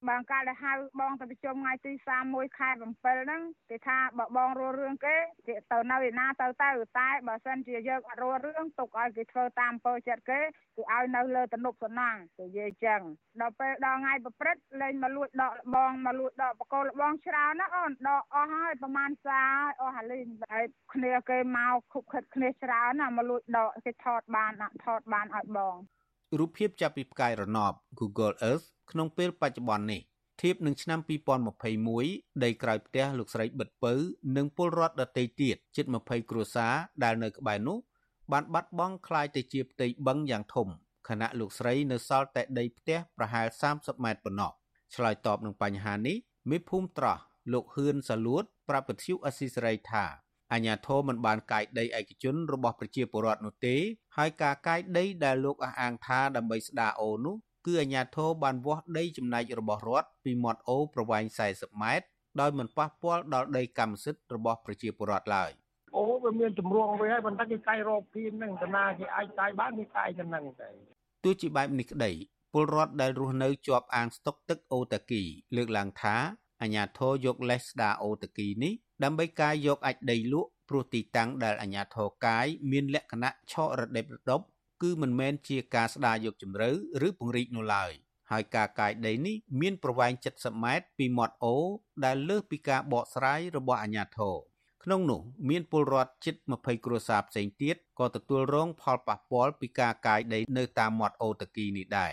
[0.08, 1.92] បងកាលដែលហៅបងទៅប្រជុំថ្ងៃទី
[2.26, 5.16] 31ខែ7ហ្នឹងគេថាបើបងរស់រឿងគេ
[5.48, 10.40] គេទៅនៅឯណាទៅទៅតែបើសិនជាយើងអត់រស់រឿងទុកឲ្យគេធ្វើតាមពើចិត្តគេ
[10.76, 13.00] គឺឲ្យនៅលើទំនប់សំណងគេនិយាយចឹង
[13.40, 19.42] ដល់ពេលដល់ថ្ងៃប្រព្រឹត្តលេងមកលួចដកបងមកលួចដកបកលបងច្រើនណាអូនដកអស់ហើយប្រហែលសា
[19.80, 24.52] អស់ហើយលេងហើយគ្នាគេមកខុបខិតគ្នាច្រើនណាមកលួចដកគេថតបាន
[24.84, 25.76] ថតបានឲ្យបង
[26.37, 30.01] រូបភាពចាប់ពីផ្កាយរណប Google Earth ក្នុងពេលបច្ចុប្បន្ននេះ
[30.41, 30.99] ធៀបនឹងឆ្នាំ
[31.71, 33.93] 2021ដីក្រោយផ្ទះលោកស្រីបិទពៅ
[34.37, 37.77] និងពលរដ្ឋដទៃទៀតជិត20គ្រួសារដែលនៅក្បែរនោះ
[38.31, 40.67] បានបាត់បង់คล้ายទៅជាផ្ទៃបឹងយ៉ាងធំ
[41.07, 44.51] ខណៈលោកស្រីនៅសល់តែដីផ្ទះប្រហែល30ម៉ែត្រប៉ុណ្ណោះ
[44.95, 46.17] ឆ្លើយតបនឹងបញ្ហានេះ
[46.51, 47.17] មេភូមិត្រោះ
[47.53, 50.05] លោកហ៊ឿនសាលួតប្រាប់ពទ្យុអស៊ីសេរីថា
[50.52, 53.76] អាញាធមមិនបានកាយដីឯកជនរបស់ប្រជាពលរដ្ឋនោះទេ
[54.16, 57.36] ហើយការកាយដីដែលលោកអះអាងថាដើម្បីស្ដារអូនោះ
[57.66, 62.06] គឺអាញាធរបានវាស់ដីចំណែករបស់រដ្ឋពីមាត់អូប្រវែង40ម៉ែត្រ
[62.40, 65.50] ដោយមិនប៉ះពាល់ដល់ដីកម្មសិទ្ធិរបស់ប្រជាពលរដ្ឋឡើយ
[65.96, 70.70] អូវាមានទម្រង់វាហើយប៉ុន្តែគេកាយរកគៀនហ្នឹងតាណាគេអាចកាយបានគេកាយទៅហ្នឹងតែ
[71.24, 72.12] ទោះជាបែបនេះក្តី
[72.52, 75.22] ពលរដ្ឋដែលរស់នៅជាប់អាងស្តុកទឹកអូតាគី
[75.56, 76.16] លើកឡើងថា
[76.62, 78.72] អាញាធរយកលេសស្ដាអូតាគីនេះ
[79.04, 84.44] ដើម្បីការយកអាចដីលក់ព្រោះទីតាំងដែលអាញាធរកាយមានលក្ខណៈឆក់រដិបរដប់
[84.82, 86.70] គឺមិនមែនជាការស្ដារយកជំរឿ
[87.06, 87.92] ឬពង្រីកនោះឡើយ
[88.30, 91.54] ហើយការកាយដីនេះមានប្រវែង70ម៉ែត្រពីមាត់អូ
[92.04, 94.34] ដែលលើសពីការបកស្រាយរបស់អាជ្ញាធរ
[94.84, 102.12] ក្នុងនោះមានពលរដ្ឋជិត20គ្រួសារផ្សេងទៀតក៏ទទួលរងផលប៉ះពាល់ពីការកាយដីនៅតាមមាត់អូតាគីនេះដែរ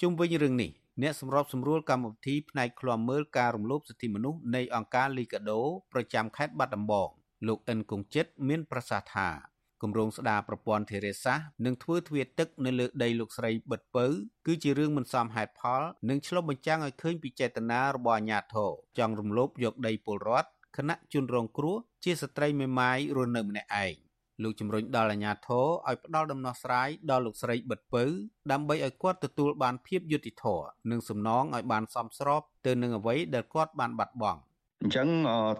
[0.00, 0.70] ជុំវិញរឿងនេះ
[1.02, 5.60] អ្នកសម្របសម្រួលកម្មវិធីផ្នែកឃ្លាំមើលការរំលោភសិទ្ធិមនុស្សនៃអង្គការលីកាដូ
[5.92, 7.08] ប្រចាំខេត្តបាត់ដំបង
[7.48, 9.28] លោកអិនគង្ជិតមានប្រសាសន៍ថា
[9.82, 14.06] គម្រោងស្ដារប្រព័ន្ធធារាសាស្ត្រនិងធ្វើទ្វារទឹកនៅលើដីលោកស្រីបិទពៅ
[14.46, 23.94] គឺជារឿងមិនសមហេតុផលនិងឆ្លុះបញ្ចាំងឲ្យឃើញពីចេតនារបស់អាជ្ញាធរចង់រំលោភយកដីពលរដ្ឋគណៈជនរងគ្រោះជាស្ត្រីមេម៉ាយរស់នៅម្នាក់ឯង
[24.42, 28.04] លោកជំរុញដល់អាជ្ញាធរឲ្យផ្ដល់ដំណោះស្រាយដល់លោកស្រីបិទពៅ
[28.52, 34.40] ដើម្បីឲ្យគាត់ទទួលបានភាពយុត្តិធម៌និងសំណងឲ្យបានសមស្របទៅនឹងអ្វីដែលគាត់បានបាត់បង់
[34.82, 35.08] អញ្ចឹង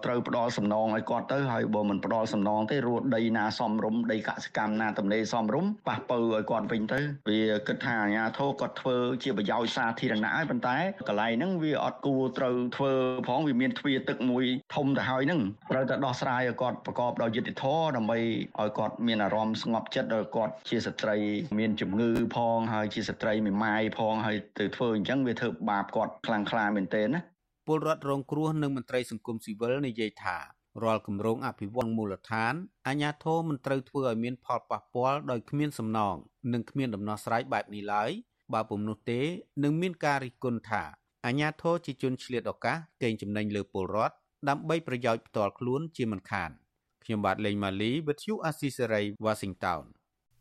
[0.05, 12.93] ត្រូវផ្ដល់សំណងឲ្យគាត់ទៅហើយបើមិនផ្ដល់សំណងទេរួចដីណាសំរុំដីកសិកម្មណាតំណេសំរុំប៉ះពើឲ្យគាត់វិញទៅវាគិតថាអាញាធរគាត់ធ្វើជាប្រយោជន៍សាធារណៈហើយប៉ុន្តែកន្លែងហ្នឹងវាអត់គួរត្រូវធ្វើ
[13.27, 18.17] ផងវាមានទ្វារទឹកមួយធំទៅហើយហ្នឹងត្រូវតែដោះស្រាយឲ្យគាត់ប្រកបដោយយុត្តិធម៌ដើម្បី
[18.61, 21.17] ឲ្យគាត់មានអារម្មណ៍ស្ងប់ចិត្តឲ្យគាត់ជាស្ត្រី
[21.59, 27.32] មានជំងឺផងហើយជាស្ត្រីមេម៉ាយផងហើយទៅធ្វើអញ្ចឹងវាធ្វើបាបគាត់ខ្លាំងក្លាមែនទែនណា
[27.67, 30.37] ពលរដ្ឋរងគ្រោះនិងមន្ត្រីសង្គមស៊ីវិលនិយាយថា
[30.83, 32.53] រាល់គម្រោងអភិវឌ្ឍមូលដ្ឋាន
[32.87, 36.15] អាជ្ញាធរមិនត្រូវធ្វើឲ្យមានផលប៉ះពាល់ដោយគ្មានសំណង
[36.53, 38.11] និងគ្មានដំណោះស្រាយបែបនេះឡើយ
[38.53, 39.21] បើពុំនោះទេ
[39.63, 40.83] នឹងមានការរិះគន់ថា
[41.25, 44.15] អាជ្ញាធរជាជនឆ្លៀតឱកាសកេងចំណេញលើពលរដ្ឋ
[44.49, 46.49] ដើម្បីប្រយោជន៍ផ្ទាល់ខ្លួនជាមិនខាន
[47.03, 49.83] ខ្ញុំបាទលេងម៉ាលីវិទ្យុអាស៊ីសេរី Washington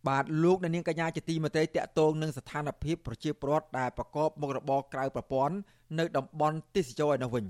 [0.08, 5.54] បាទលោកអ្នកនាងកញ្ញាជាទីមេត្រីតកតងនឹងស្ថានភាពប្រជាពលរដ្ឋដែលប្រកបមុខរបរក្រៅប្រព័ន្ធ
[5.98, 7.46] នៅតំបន់ទេសចរឯនោះវិញ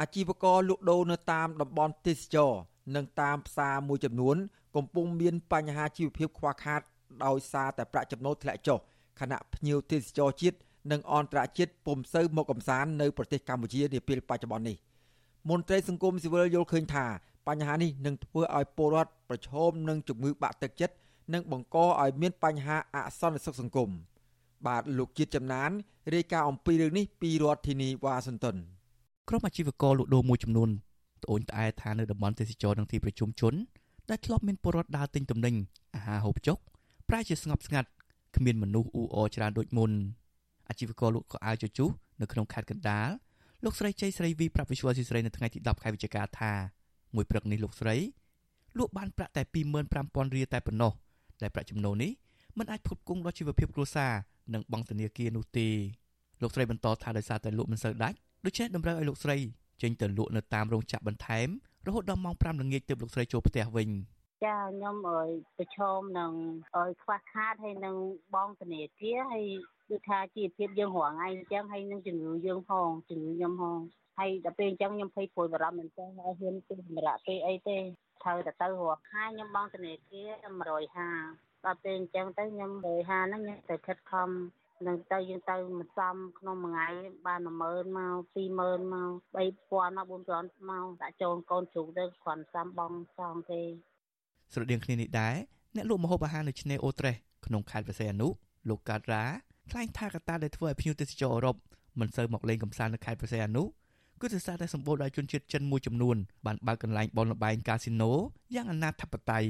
[0.00, 2.52] អាជីវករលក់ដូរនៅតាមតំបន់ទេសចរ
[2.96, 4.36] និងតាមផ្សារមួយចំនួន
[4.76, 6.80] កំពុងមានបញ្ហាជីវភាពខ្វះខាត
[7.24, 8.78] ដោយសារតែប្រាក់ចំណូលធ្លាក់ចុះ
[9.20, 10.58] ខណៈភ្ញៀវទេសចរជាតិ
[10.92, 14.76] និងអន្តរជាតិពុំសូវមកកំសាន្តនៅប្រទេសកម្ពុជានាពេលបច្ចុប្បន្ននេះ
[15.50, 17.06] មន្ត្រីសង្គមស៊ីវិលយល់ឃើញថា
[17.48, 20.94] បញ្ហានេះនឹងធ្វើឲ្យពលរដ្ឋប្រឈមនឹងជំងឺបាក់ទឹកចិត្ត
[21.34, 23.90] និងបង្កឲ្យមានបញ្ហាអសន្តិសុខសង្គម
[24.66, 25.70] បាទលោកជាតិចំណាន
[26.14, 28.56] រាយការណ៍អំពីរឿងនេះពីរដ្ឋធានីវ៉ាស៊ីនតោន
[29.28, 30.70] ក្រុមអាជីវករលក់ដូរមួយចំនួន
[31.24, 33.54] ត្អូញត្អែថានៅតំបន់ទេសចរនិងទីប្រជុំជន
[34.10, 35.54] ដែលធ្លាប់មានពលរដ្ឋដើរទិញទំនិញ
[35.94, 36.58] អាហារហូបចុក
[37.08, 37.88] ប្រែជាស្ងប់ស្ងាត់
[38.36, 39.90] គ្មានមនុស្សអ៊ូអរច្រើនដូចមុន
[40.68, 41.88] អាជីវករលក់ខោអាវជជុះ
[42.20, 43.08] នៅក្នុងខេត្តកណ្ដាល
[43.64, 46.52] លោកស្រីជ័យស្រីវីប្រាប់វិសុវស៊ីស្រីនៅថ្ងៃទី10ខែវិច្ឆិកាថា
[47.14, 47.96] មួយព្រឹកនេះលោកស្រី
[48.78, 49.42] លក់បានប្រាក់តែ
[49.88, 50.92] 25,000រៀលតែប៉ុណ្ណោះ
[51.42, 52.12] ដែលប្រាក់ចំណូលនេះ
[52.58, 54.12] មិនអាចផ្គត់ផ្គង់ដល់ជីវភាពគ្រួសារ
[54.54, 55.68] និងបង់ធនាគារនោះទេ
[56.42, 59.36] លោកស្រីបន្តថាដោយសារតែលក់មិនសូវដាច់ដូច្នេះតម្រូវឲ្យលោកស្រី
[59.82, 61.48] ចេញទៅលក់នៅតាមរោងចក្របន្ថែម
[61.86, 63.88] រហូតដល់ម៉ោង5ល្ងាចទើបលោកស្រីចូលផ្ទះវិញ
[64.44, 66.32] ចាខ្ញុំអើយប្រឈមនឹង
[66.76, 67.96] អើយខ្វះខាតហើយនឹង
[68.34, 69.44] បងធនាគារហើយ
[69.90, 73.78] ដូចថាជីវភាពយើងរងថ្ងៃអញ្ចឹងហើយនឹងជំងឺយើងផងជំងឺខ្ញុំផង
[74.18, 77.76] ហើយដល់ពេលអញ្ចឹងខ្ញុំភ័យព្រួយបារម្ភមែនតើហើយហ៊ានទិញសម្រាប់ទេអីទេ
[78.22, 80.30] ត្រូវតែទៅរកខែខ្ញុំបងធនាគារ
[80.98, 84.30] 150ដល់ពេលអញ្ចឹងទៅខ្ញុំ150ហ្នឹងខ្ញុំទៅខិតខំ
[84.86, 86.88] នឹងទៅយើងទៅមិនសមក្នុងមួយថ្ងៃ
[87.26, 93.62] បាន10000មក20000មក3000មក4000មកដាក់ចូលកូនជ្រូកទៅគ្រាន់សំបងសងទេ
[94.52, 95.34] ស្រដៀងគ្នានេះដែរ
[95.76, 97.14] អ្នកលក់ម្ហូបអាហារនៅឆ្នេរអូត្រេស
[97.46, 98.28] ក្នុងខេត្តព្រះសីហនុ
[98.68, 99.24] លោកកើតរ៉ា
[99.70, 101.56] ថ្លែងថាកត្តាដែលធ្វើឲ្យភ្ញៀវទេសចរអឺរ៉ុប
[102.00, 103.62] មិនសូវមកលេងកម្សាន្តនៅខេត្តព្រះសីហនុ
[104.20, 106.16] គឺដោយសារតែសម្បូរដោយជនជាតិចិនមួយចំនួន
[106.46, 108.12] បានបើកកន្លែងបនលបែងកាស៊ីណូ
[108.54, 109.44] យ៉ាងអនាធបត័យ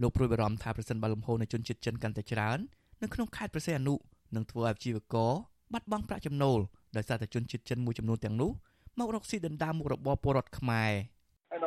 [0.00, 2.58] លោកព្រួយបារម្ភថាប្រសិនបើលំហូរនៃជនជាតិចិនកាន់តែច្រើន
[3.02, 3.94] នៅក្នុងខេត្តព្រះសីហនុ
[4.34, 5.32] នឹងធ្វើឲ្យអាជីវករ
[5.72, 6.58] បាត់បង់ប្រាក់ចំណូល
[6.96, 8.50] ដោយសារតែជនជាតិចិនមួយចំនួនទាំងនោះ
[8.98, 10.92] មករកស៊ីដណ្ដើមមុខរបរពលរដ្ឋខ្មែរ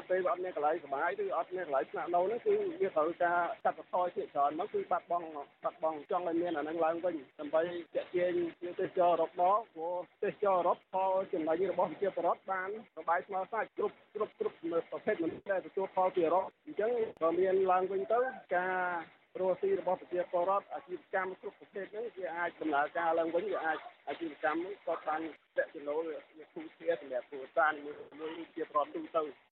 [0.10, 5.28] ហើយដល់ពេលវាអត់មានកន្លែងសុបាយឬអត់មានកន្លែងស្នាក់នៅហ្នឹងគឺវាត្រូវការកាត់បន្ថយជាច្រើនមកគឺបាត់បង់
[5.64, 7.62] បាត់បង់ចង់ឲ្យមានអាហ្នឹងឡើងវិញដើម្បី
[7.96, 14.56] ទាក់ទាញភ្ញៀវទេសចរអឺរ៉ុបមកព្រោះទេសចរអឺរ៉ុបផលចំណេញរបស់ប្រជាពលរដ្ឋបានសុបាយស្មើសាច់គ្រប់គ្រប់គ្រប់
[14.92, 16.92] ប្រភេទមនុស្សដែលទទួលផលពីអឺរ៉ុបអញ្ចឹង
[17.22, 18.20] ក៏មានឡើងវិញទៅ
[18.56, 25.22] ការរស់ស៊ីរបស់ប្រជាពលរដ្ឋអាជីវកម្មគ្រប់ប្រភេទហ្នឹងវាអាចដំណើរការឡើងវិញវាអាចអាជីវកម្មហ្នឹងក៏បាន
[25.58, 26.02] តេចំណូល
[26.38, 29.49] វាគូធាសម្រាប់គ្រួសារមួយមួយជាប្រទូទៅ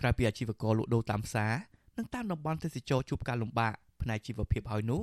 [0.00, 1.52] ក្រៅពីអាជីវករលក់ដូរតាមផ្សារ
[1.96, 5.00] និងតាមតំបន់ទេសចរជួបការលំបាកផ្នែកជីវភាពហើយនោះ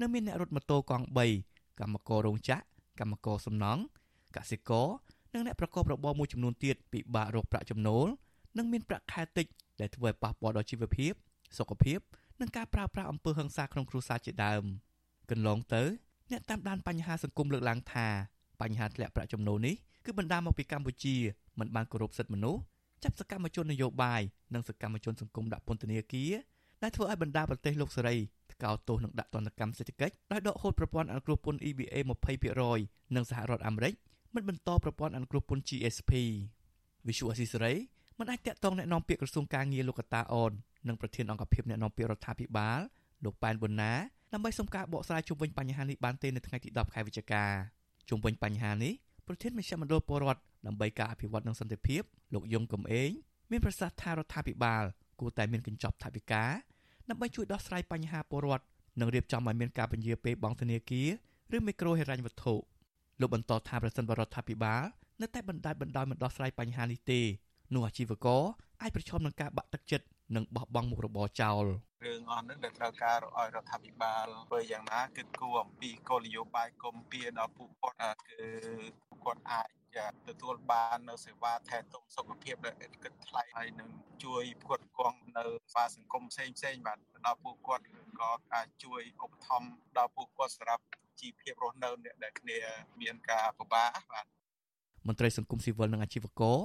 [0.00, 1.04] នៅមានអ្នករត់ម៉ូតូកង់
[1.42, 2.62] 3កម្មកររោងចក្រ
[3.00, 3.82] កម្មករសំណង់
[4.36, 4.88] កសិករ
[5.32, 8.06] និងអ្នកប្រកបរបរមួយចំនួនទៀតពិបាករកប្រាក់ចំណូល
[8.58, 9.46] និងមានប្រាក់ខែតិច
[9.80, 11.12] ដែលធ្វើឲ្យប៉ះពាល់ដល់ជីវភាព
[11.58, 11.98] សុខភាព
[12.40, 14.64] និងការប្រើប្រាស់អំពើហិង្សាក្នុងគ្រួសារជាដើម
[15.30, 15.82] កន្លងទៅ
[16.30, 18.06] អ្នកតាមដានបញ្ហាសង្គមលើកឡើងថា
[18.60, 19.74] បញ្ហាធ្លាក់ប្រាក់ចំណូលនេះ
[20.04, 21.16] គឺបណ្ដាលមកពីកម្ពុជា
[21.58, 22.60] មិនបានគោរពសិទ្ធិមនុស្ស
[23.03, 24.21] ចាប់សកម្មជននយោបាយ
[24.53, 26.33] និងសកម្មជនសង្គមដាក់ពន្ធនាគារ
[26.83, 28.15] ដែលធ្វើឲ្យបណ្ដាប្រទេសលោកសេរី
[28.51, 31.95] ថ្កោលទោសនឹងដាក់ទណ្ឌកម្មសេដ្ឋកិច្ចដោយដកហូតប្រព័ន្ធអនុគ្រោះពន្ធ EBA
[32.55, 33.93] 20%និងសហរដ្ឋអាមេរិក
[34.35, 36.11] មិនបន្តប្រព័ន្ធអនុគ្រោះពន្ធ GSP
[37.07, 37.73] វិសុអស៊ីសេរី
[38.19, 40.51] មិនអាចតាក់ទងแนะនាំពាក្យក្រសួងការងារលោកកតាអន
[40.87, 42.79] និងប្រធានអង្គភិបអ្នកនាំពាក្យរដ្ឋាភិបាល
[43.25, 43.93] លោកប៉ែនប៊ុនណា
[44.33, 47.43] ដើម្បីសុំការបកស្រាយជុំវិញបញ្ហានេះបានទេនៅថ្ងៃទី10ខែវិច្ឆិកា
[48.09, 48.93] ជុំវិញបញ្ហានេះ
[49.27, 52.02] ប្រធានមជ្ឈមណ្ឌលពលរដ្ឋ ដើម្បីការអភិវឌ្ឍនិងសន្តិភាព
[52.34, 53.10] លោកយងកំឯង
[53.50, 54.84] មានប្រសាសន៍ថារដ្ឋាភិបាល
[55.20, 56.44] គួរតែមានកញ្ចប់ថវិកា
[57.08, 58.64] ដើម្បីជួយដោះស្រាយបញ្ហាពលរដ្ឋ
[59.00, 61.08] និងរៀបចំឲ្យមានការពន្យាពេលបង់ធនាគារ
[61.56, 62.54] ឬមីក្រូហិរញ្ញវត្ថុ
[63.20, 64.82] លោកបន្តថាប្រសិនបរដ្ឋាភិបាល
[65.20, 67.20] នៅតែបណ្ដាច់បណ្ដោយមិនដោះស្រាយបញ្ហានេះទេ
[67.74, 68.42] នោះអាជីវករ
[68.82, 70.06] អាចប្រឈមនឹងការបាក់ទឹកចិត្ត
[70.36, 71.64] និងបោះបង់មុខរបរចោល
[72.06, 78.40] រឿងអស់នឹងដែលត្រូវការឲ្យរដ្ឋាភិបាលធ្វើយ៉ាងណាគឺគួរអំពីគោលនយោបាយគមពីដល់ពួកគាត់គឺ
[79.24, 79.68] គាត់អាច
[80.28, 83.90] ទទួលបាននៅសេវាថែទាំសុខភាពដែលគិតថ្លៃហើយនឹង
[84.24, 85.44] ជួយផ្គត់ផ្គង់នៅ
[85.74, 87.84] សេវាសង្គមផ្សេងផ្សេងបាទដល់ពួកគាត់
[88.20, 90.84] ក៏អាចជួយឧបត្ថម្ភដល់ពួកគាត់សម្រាប់
[91.20, 91.90] ជីវភាពរស់នៅ
[92.24, 92.58] ដែលគ្នា
[93.00, 94.26] មានការពិបាកបាទ
[95.06, 96.58] មន្ត្រីសង្គមស៊ីវិលនិងអាជីវករ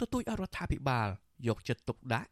[0.00, 1.08] ទទូចឲ្យរដ្ឋាភិបាល
[1.48, 2.30] យកចិត្តទុកដាក់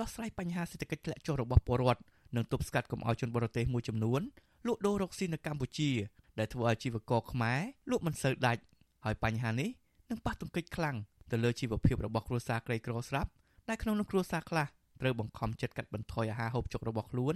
[0.00, 2.02] ដោះស្រាយបញ្ហាសេដ្ឋកិច្ចធ្លាក់ចុះរបស់ពលរដ្ឋ
[2.36, 4.20] និងទប់ស្កាត់កុំឲ្យជនបរទេសមួយចំនួន
[4.66, 5.90] លក់ដូររកស៊ីនៅកម្ពុជា
[6.38, 8.62] ដែលធ្វើឲ្យអាជីវករខ្មែរលក់មិនសូវដាច់
[9.04, 9.68] ហើយបញ្ហានេះ
[10.10, 10.96] នឹងប៉ះទង្គិចខ្លាំង
[11.30, 13.30] ទៅលើជីវភាពរបស់គ្រួសារក្រីក្រស្រាប់
[13.68, 14.66] ដែលក្នុងនោះគ្រួសារខ្លះ
[15.00, 17.34] ត្រូវបង្ខំចិត្តកាត់បន្ថយអាហារហូបចុករបស់ខ្លួន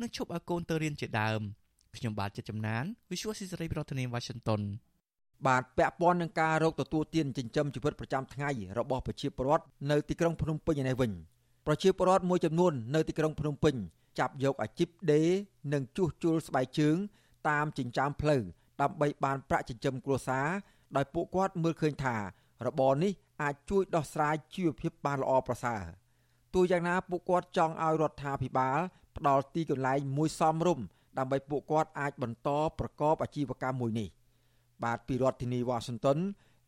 [0.00, 1.40] និងឈប់ឲ្យកូនទៅរៀនជាដើម
[1.96, 4.62] ខ្ញុំបាទចិត្តចំណាន Visual Society ប្រធានាទី Washington
[5.46, 11.12] បាទពាក់ព័ន្ធនឹងការរកទទួលទានចិញ្ចឹមជីវិតប្រចាំថ្ងៃរបស់ប្រជាពលរដ្ឋនៅទីក្រុងភ្នំពេញនេះវិញ
[11.66, 13.74] ប្រជាពលរដ្ឋមួយចំនួននៅទីក្រុងភ្នំពេញ
[14.18, 15.28] ចាប់យកអាជីពដេរ
[15.72, 16.96] និងជួសជុលស្បែកជើង
[17.48, 18.42] តាមចិញ្ចើមផ្លូវ
[18.80, 20.46] ដើម្បីបានប្រាក់ចិញ្ចឹមគ្រួសារ
[20.96, 22.16] ដោយពួកគាត់មើលឃើញថា
[22.66, 23.12] របរនេះ
[23.42, 25.82] អាចជួយដោះស្រាយជីវភាពបានល្អប្រសើរ
[26.54, 28.78] ទោះយ៉ាងណាពួកគាត់ចង់ឲ្យរដ្ឋាភិបាល
[29.16, 30.84] ផ្ដល់ទីកន្លែងមួយសមរម្យ
[31.18, 34.08] ដើម្បីពួកគាត់អាចបន្តប្រកបអាជីវកម្មមួយនេះ
[34.84, 36.18] បាទពីរដ្ឋធានីវ៉ាស៊ីនតោន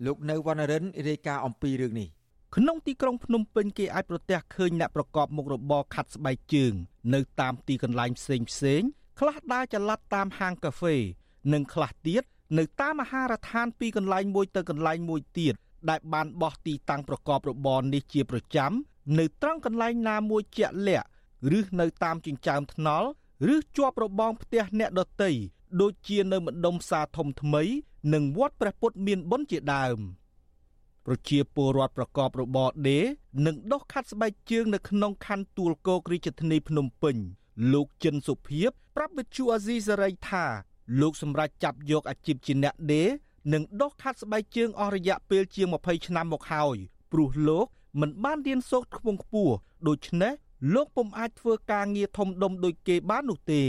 [0.06, 2.08] លោកនៅវណ្ណរិនរាយការណ៍អំពីរឿងនេះ
[2.56, 6.72] ក្នុងទីក្រុងភ្នំពេញគេអាចប្រទះឃើញអ្នកប្រកបមុខរបរខាត់ស្បែកជើង
[7.14, 8.82] នៅតាមទីកន្លែងផ្សេងផ្សេង
[9.18, 10.96] ខ្លះដើរចល័តតាមហាងកាហ្វេ
[11.52, 12.24] និងខ្លះទៀត
[12.56, 15.54] នៅតាមមហារដ្ឋានពីកន្លែងមួយទៅកន្លែងមួយទៀត
[15.90, 18.72] ដែលបានបោះទីតាំងប្រកបរបរនេះជាប្រចាំ
[19.18, 21.08] នៅត្រង់កន្លែងណាមួយជាក់លាក់
[21.58, 23.08] ឬនៅតាមចិញ្ចើមថ្នល់
[23.54, 25.32] ឬជាប់របងផ្ទះអ្នកដតី
[25.80, 27.62] ដូចជានៅម្ដុំផ្សារធំថ្មី
[28.12, 29.98] និងវត្តព្រះពុទ្ធមានបុណ្យជាដើម
[31.06, 33.04] ប្រជាពលរដ្ឋប្រកបរបរដេរ
[33.46, 37.16] និងដុសខាត់ស្បែកជើងនៅក្នុងខណ្ឌទួលគោករាជធានីភ្នំពេញ
[37.72, 40.46] លោកចិនសុភីបប្រាប់វិទ្យុអាស៊ីសេរីថា
[41.00, 43.08] លោកសម្រាប់ចាប់យកអាជីពជាអ្នកដេរ
[43.52, 46.76] និងដុសខាត់ស្បែកជើងអស់រយៈពេលជាង20ឆ្នាំមកហើយ
[47.12, 47.66] ព្រោះលោក
[48.00, 49.54] មិនបានរៀនសូត្រខ្ពង់ខ្ពស់
[49.88, 50.32] ដូច្នេះ
[50.74, 53.62] លោកពុំអាចធ្វើការងារធំដុំដូចគេបាននោះទេ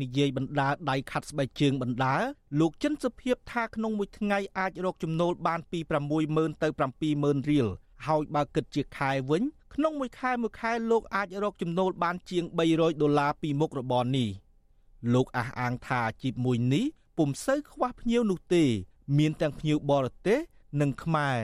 [0.00, 2.16] និយាយបណ្ដាដៃខាត់ស្បែកជើងបណ្ដា
[2.60, 5.78] លោកចិនសុភាពថាក្នុងមួយថ្ងៃអាចរកចំណូលបានពី
[6.20, 6.68] 60000ទៅ
[7.08, 7.66] 70000រៀល
[8.06, 9.42] ហើយបើគិតជាខែវិញ
[9.74, 14.28] ក្នុងមួយខែមួយខែលោកអាចរកចំណូលបានជាង300ដុល្លារពីមុខរបរនេះ
[15.14, 16.86] លោកអះអាងថាអាជីពមួយនេះ
[17.18, 18.64] ពុំសូវខ្វះភ្ញៀវនោះទេ
[19.18, 20.38] មានទាំងភ្ញៀវបរទេស
[20.80, 21.38] និងខ្មែរ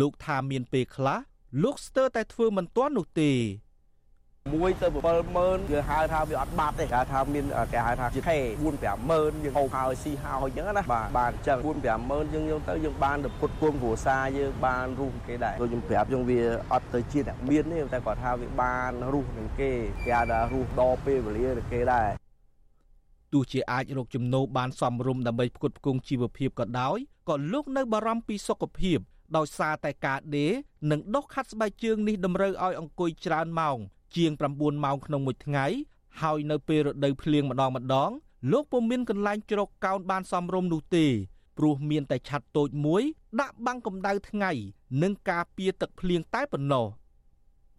[0.00, 1.18] លោកថាមានពេលខ្លះ
[1.62, 3.32] លោកស្ទើរតែធ្វើមិនទាន់នោះទេ
[4.54, 4.86] មួយទៅ
[5.28, 11.66] 70000គេហៅថាវាអត់បាត់ទេគេថាមានគេហៅថាជាខេ4 50000យើងហូបហើយស៊ីហើយអញ្ចឹងណាបាទបានអញ្ចឹង4
[12.10, 16.40] 50000យើងយើងទៅយើងបានទៅពុតពងគ្រួសារយើងបានរស់គេដែរដូចខ្ញុំប្រាប់យើងវា
[16.72, 19.70] អត់ទៅជាអ្នកមានទេតែគាត់ថាវាបានរស់នឹងគេ
[20.04, 22.19] គេហៅថារស់ដល់ពេលវេលានឹងគេដែរ
[23.32, 28.98] ទោះជាអាចរកចំណូលបានសមរម្យដើម្បីផ្គត់ផ្គង់ជីវភាពក៏ដោយក៏លោកនៅបារម្ភពីសុខភាព
[29.36, 30.52] ដោយសារតែការដេរ
[30.90, 33.76] និងដុសខាត់ស្បែកជើងនេះតម្រូវឲ្យអង្គុយច្រើនម៉ោង
[34.16, 35.66] ជាង9ម៉ោងក្នុងមួយថ្ងៃ
[36.22, 38.10] ហើយនៅពេលរដូវភ្លៀងម្ដងម្ដង
[38.50, 41.06] លោកពុំមានកន្លែងជ្រកកោនបានសមរម្យនោះទេ
[41.58, 43.02] ព្រោះមានតែឆ័ត្រតូចមួយ
[43.40, 44.52] ដាក់បាំងកម្ដៅថ្ងៃ
[45.02, 46.86] និងការពារទឹកភ្លៀងតែប៉ុណ្ណោះ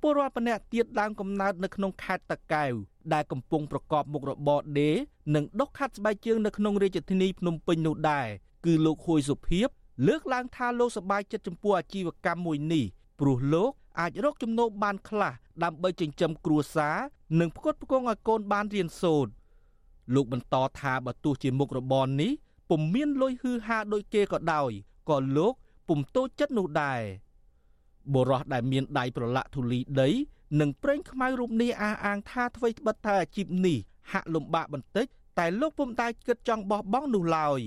[0.02, 2.74] ពលរដ្ឋម្នាក់ទៀតដើមកំណើតនៅក្នុងខេត្តតាកែវ
[3.14, 4.96] ដែលកំពុងប្រកបមុខរបរដេរ
[5.36, 8.28] និងដុសខាត់ស្បែកជើងនៅក្នុងរាជធានីភ្នំពេញនោះដែរ
[8.66, 9.68] គឺលោកហួយសុភីប
[10.08, 12.86] លើកឡើងថាលោកសប្បាយចិត្តចំពោះអាជីវកម្មមួយនេះ
[13.20, 15.34] ព្រោះលោកអាចរកចំណូលបានខ្លះ
[15.64, 16.98] ដើម្បីចិញ្ចឹមគ្រួសារ
[17.40, 19.32] និងផ្គត់ផ្គង់ឲ្យកូនបានរៀនសូត្រ
[20.14, 22.32] លោកបន្តថាបើទោះជាមុខរបរនេះ
[22.70, 24.72] ពុំមានលុយហឺហាដូចគេក៏ដោយ
[25.10, 25.54] ក៏លោក
[25.88, 27.02] ពុំតូចចិត្តនោះដែរ
[28.14, 30.10] បុរសដែលមានដៃប្រឡាក់ធូលីដី
[30.60, 33.78] និងប្រេងខ្មៅរូបនេះអះអាងថាអ្វីត្បិតថាអាជីពនេះ
[34.12, 35.06] ហាក់លំបាកបន្តិច
[35.40, 37.62] តែលោកពុំដែលគិតចង់បោះបង់នោះឡើយ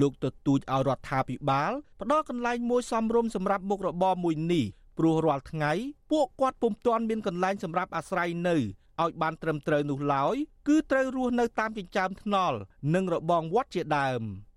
[0.00, 4.64] លោកទទូចឲ្យរដ្ឋាភិបាលផ្ដល់កន្លែងមួយសមរម្យសម្រាប់មុខរបរមួយនេះ
[4.98, 5.72] ព្រោះរាល់ថ្ងៃ
[6.10, 10.34] ពួកគាត់ពុំទាន់មានកន្លែងសម្រាប់អាស្រ័យនៅឲ្យបានត្រឹមត្រូវនោះឡើយ
[10.68, 12.56] គឺត្រូវរស់នៅតាមចិញ្ចើមថ្នល់
[12.94, 14.22] និងរបងវត្តជាដើម។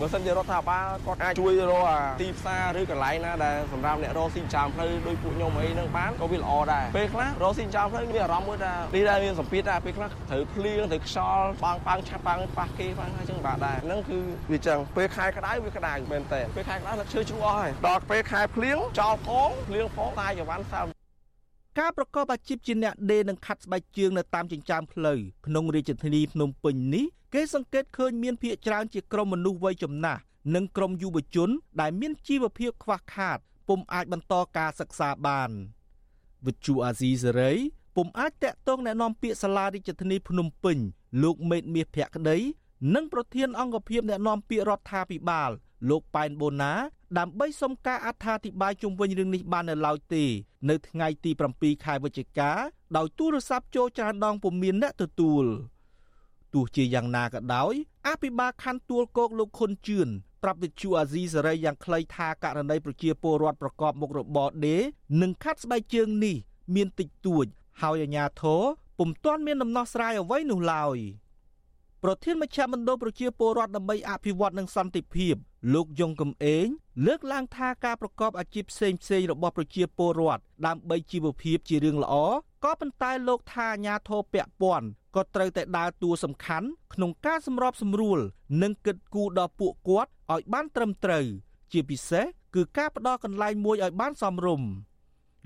[0.00, 1.86] បើសិនជារដ្ឋាភិបាលគាត់អាចជួយរក
[2.22, 14.18] ទីផ្សារឬកន្លែងណាដែលសម្រាប់អ្នករកស៊ីចាំផ្លូវដោយពួកខ្ញុំអីហ្នឹងបានក៏វាល្អដែរពេលខ្លះរកស៊ីចាំផ្លូវមានអារម្មណ៍មួយថានេះដែរមានសម្ពាធដែរពេលខ្លះត្រូវភ្លៀងត្រូវខ្យល់បាំងបាំងឆាប់បាំងប៉ះគេបាំងអញ្ចឹងបាទដែរហ្នឹងគឺ
[14.52, 20.93] វាចឹងពេលខែក្តៅវាក្តៅមែនតើពេលខែក្តៅលឹកឈើជ្រុះអស់ហើយដល់ពេលខែភ្លៀងចោលផងភ្លៀងផងតែចង្វាន់សើ
[21.79, 30.21] ការប្រកបអាជីពជាអ្នកដេរនិងខាត់ស្បែកជើងនៅតាមចិញ្ចើមផ្លូវក្នុងរាជធានីភ្នំពេញនេះគេសង្កេតឃើញមានភាគច្រើនជាក្រុមមនុស្សវ័យចំណាស់
[30.55, 31.49] និងក្រុមយុវជន
[31.81, 35.49] ដែលមានជីវភាពខ្វះខាតពុំអាចបន្តការសិក្សាបាន
[36.45, 37.51] វិទ្យុអាស៊ីសេរី
[37.95, 40.77] ពុំអាចតាក់ទងแนะនាំពាក្យសាលារាជធានីភ្នំពេញ
[41.23, 42.37] លោកមេតមាសភក្តី
[42.95, 45.51] និងប្រធានអង្គភិបអ្នកនាំពាក្យរដ្ឋាភិបាល
[45.89, 46.73] លោកប៉ែនបូណា
[47.18, 50.24] ដើម្បីសុំការអត្ថាធិប្បាយជុំវិញរឿងនេះបាននៅឡើយទេ
[50.70, 52.50] នៅថ្ងៃទី7ខែវិច្ឆិកា
[52.96, 55.44] ដោយទូរស័ព្ទចូលច្រើនដងពុំមានអ្នកទទួល
[56.54, 57.74] ទោះជាយ៉ាងណាក៏ដោយ
[58.08, 60.08] អភិបាលខណ្ឌទួលគោកលោកខុនជឿន
[60.42, 64.82] ប្រាប់វិទ្យុអាស៊ីសេរីយ៉ាងខ្លីថាករណីប្រជាពលរដ្ឋប្រកបមុខរបរដេរ
[65.22, 66.36] និងខាត់ស្បែកជើងនេះ
[66.74, 67.46] មានតិចតួច
[67.82, 68.62] ហើយអាជ្ញាធរ
[68.98, 70.98] ពុំទាន់មានដំណោះស្រាយអ្វីនោះឡើយ
[72.04, 75.34] ប្រធានមជ្ឈមណ្ឌលប្រជាពលរដ្ឋដើម្បីអភិវឌ្ឍនិងសន្តិភាព
[75.72, 76.66] លោកយងកំឯង
[77.06, 82.14] លើកឡើងថាការប្រកបអាជីពផ្សេងផ្សេងរបស់ប្រជាពលរដ្ឋដើម្បីជីវភាពជារឿងល្អ
[82.64, 84.86] ក៏ប៉ុន្តែលោកថាអាញាធរពពាន់
[85.16, 88.18] ក៏ត្រូវតែដើរតួសំខាន់ក្នុងការសម្របសម្រួល
[88.62, 91.26] និងគិតគូរដល់ពួកគាត់ឲ្យបានត្រឹមត្រូវ
[91.72, 94.68] ជាពិសេសគឺការផ្ដល់កន្លែងមួយឲ្យបានសមរម្យ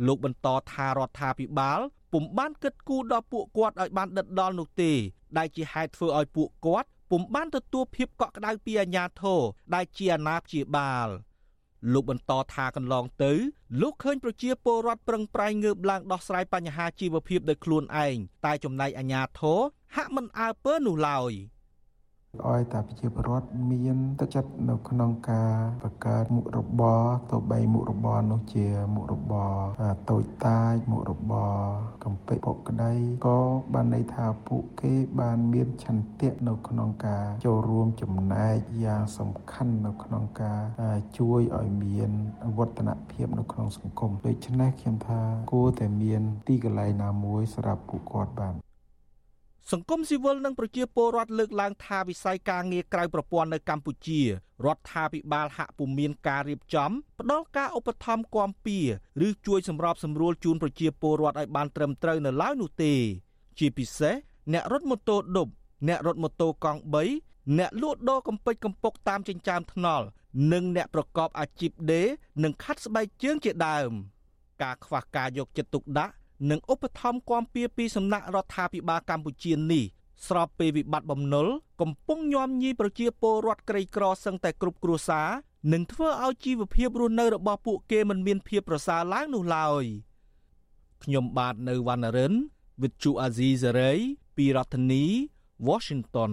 [0.06, 1.80] លោកបន្តថារដ្ឋាភិបាល
[2.12, 4.92] ពុំបានគិតគូរដល់ពួកគាត់ឲ្យបានដិតដល់នោះទេ
[5.36, 9.40] ដែលជាហេតុធ្វើឲ្យពួកគាត់ ពុំបានទទួលភាពកក់ក្ដៅពីអាជ្ញាធរ
[9.74, 11.08] ដែលជាអាណាព្យាបាល
[11.92, 13.32] លោកបន្តថាកន្លងទៅ
[13.80, 19.60] លោកឃើញប្រជាពលរដ្ឋប្រឹងប្រែងងើបឡើងដោះស្រាយបញ្ហាជីវភាពដោយខ្លួនឯងតែចំណែកអាជ្ញាធរ
[19.96, 21.32] ហាក់មិនអើពើនោះឡើយ
[22.50, 29.52] ឲ្យតែប្រជាពលរដ្ឋមានទឹកចិត្តនៅក្នុងការបង្កើតមុខរបរទៅបីមុខរបរនោះជាមុខរបរ
[30.10, 31.54] តូចតាចមុខរបរ
[32.04, 32.92] កំពេចពុកក្តី
[33.26, 33.38] ក៏
[33.74, 40.60] បានន័យថាពួកគេបានមានឆន្ទៈនៅក្នុងការចូលរួមចំណែកយ៉ាងសំខាន់នៅក្នុងការ
[41.18, 42.10] ជួយឲ្យមាន
[42.56, 45.20] វឌ្ឍនភាពនៅក្នុងសង្គមដូច្នេះខ្ញុំថា
[45.52, 48.67] គួរតែមានទីកន្លែងណាមួយសម្រាប់ពួកគាត់បាន
[49.72, 54.26] សង្គមស៊ីវិលនិងប្រជាពលរដ្ឋលើកឡើងថាវិស័យការងារក្រៅប្រព័ន្ធនៅកម្ពុជារ
[54.76, 56.90] ដ្ឋាភិបាលហាក់ពុំមានការរៀបចំ
[57.20, 58.78] ផ្ដល់ការឧបត្ថម្ភគាំពៀ
[59.26, 62.94] ឬជួយសម្របសម្រួលជូនប្រជាពលរដ្ឋឲ្យបានត្រឹមត្រូវនៅឡើយនោះទេ
[63.58, 64.14] ជាពិសេស
[64.52, 65.48] អ្នករត់ម៉ូតូឌុប
[65.88, 66.80] អ្នករត់ម៉ូតូកង់
[67.18, 70.06] 3អ្នកលក់ដូរកំពេចកំពុកតាមចិញ្ចើមថ្នល់
[70.52, 72.06] និងអ្នកប្រកបអាជីពដេរ
[72.42, 73.90] និងខាត់ស្បែកជើងជាដើម
[74.62, 76.14] ការខ្វះការយកចិត្តទុកដាក់
[76.50, 79.84] និងឧបត្ថម្ភគាំពៀពីសំណាក់រដ្ឋាភិបាលកម្ពុជានេះ
[80.26, 81.46] ស្របពេលវិបត្តិបំណុល
[81.80, 85.28] កំពុងញោមញីប្រជាពលរដ្ឋក្រីក្រសឹងតែគ្រប់គ្រួសារ
[85.72, 89.84] និងធ្វើឲ្យជីវភាពរស់នៅរបស់ពួកគេមិនមានភាពប្រសើរឡើងនោះឡើយ
[91.02, 92.34] ខ្ញុំបាទនៅវណ្ណរិន
[92.80, 93.98] with Chu Azizi Saray
[94.36, 95.04] ពីរដ្ឋធានី
[95.68, 96.32] Washington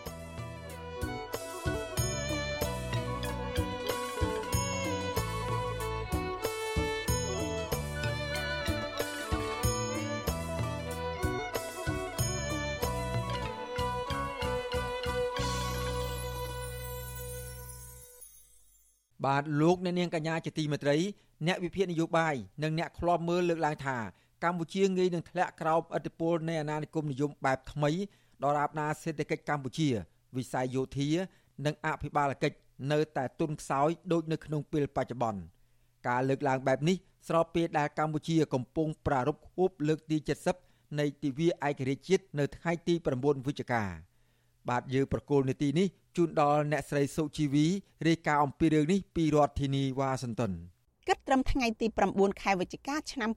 [19.25, 20.97] បាទលោកអ្នកនាងកញ្ញាជាទីមេត្រី
[21.47, 23.97] អ្នកវិភាគនយោបាយនិងអ្នកខ្លាំមើលលើកឡើងថា
[24.43, 27.91] កម្ពុជាងាយនឹងធ្លាក់ក្រោមឥទ្ធិពលនៃអាណានិគមនិយមបែបថ្មី
[28.43, 29.89] ដរាបណាសេដ្ឋកិច្ចកម្ពុជា
[30.37, 31.09] វិស័យយោធា
[31.65, 32.57] និងអភិបាលកិច្ច
[32.91, 35.41] នៅតែទុនខ្សោយដូចនៅក្នុងពេលបច្ចុប្បន្ន
[36.07, 36.97] ការលើកឡើងបែបនេះ
[37.27, 40.17] ស្របពេលដែលកម្ពុជាកំពុងប្រារព្ធខួបលើកទី
[40.57, 43.83] 70នៃទិវាឯករាជ្យជាតិនៅថ្ងៃទី9វិច្ឆិកា
[44.69, 47.67] បាទយើងប្រកូលនីតិនេះ ជូនដល់អ្នកស្រីសុជីវី
[48.07, 50.51] រាយការណ៍អំពីរឿងនេះពីរដ្ឋធានីវ៉ាស៊ីនតោន
[51.07, 53.29] គិតត្រឹមថ្ងៃទី9ខែវិច្ឆិកាឆ្នាំ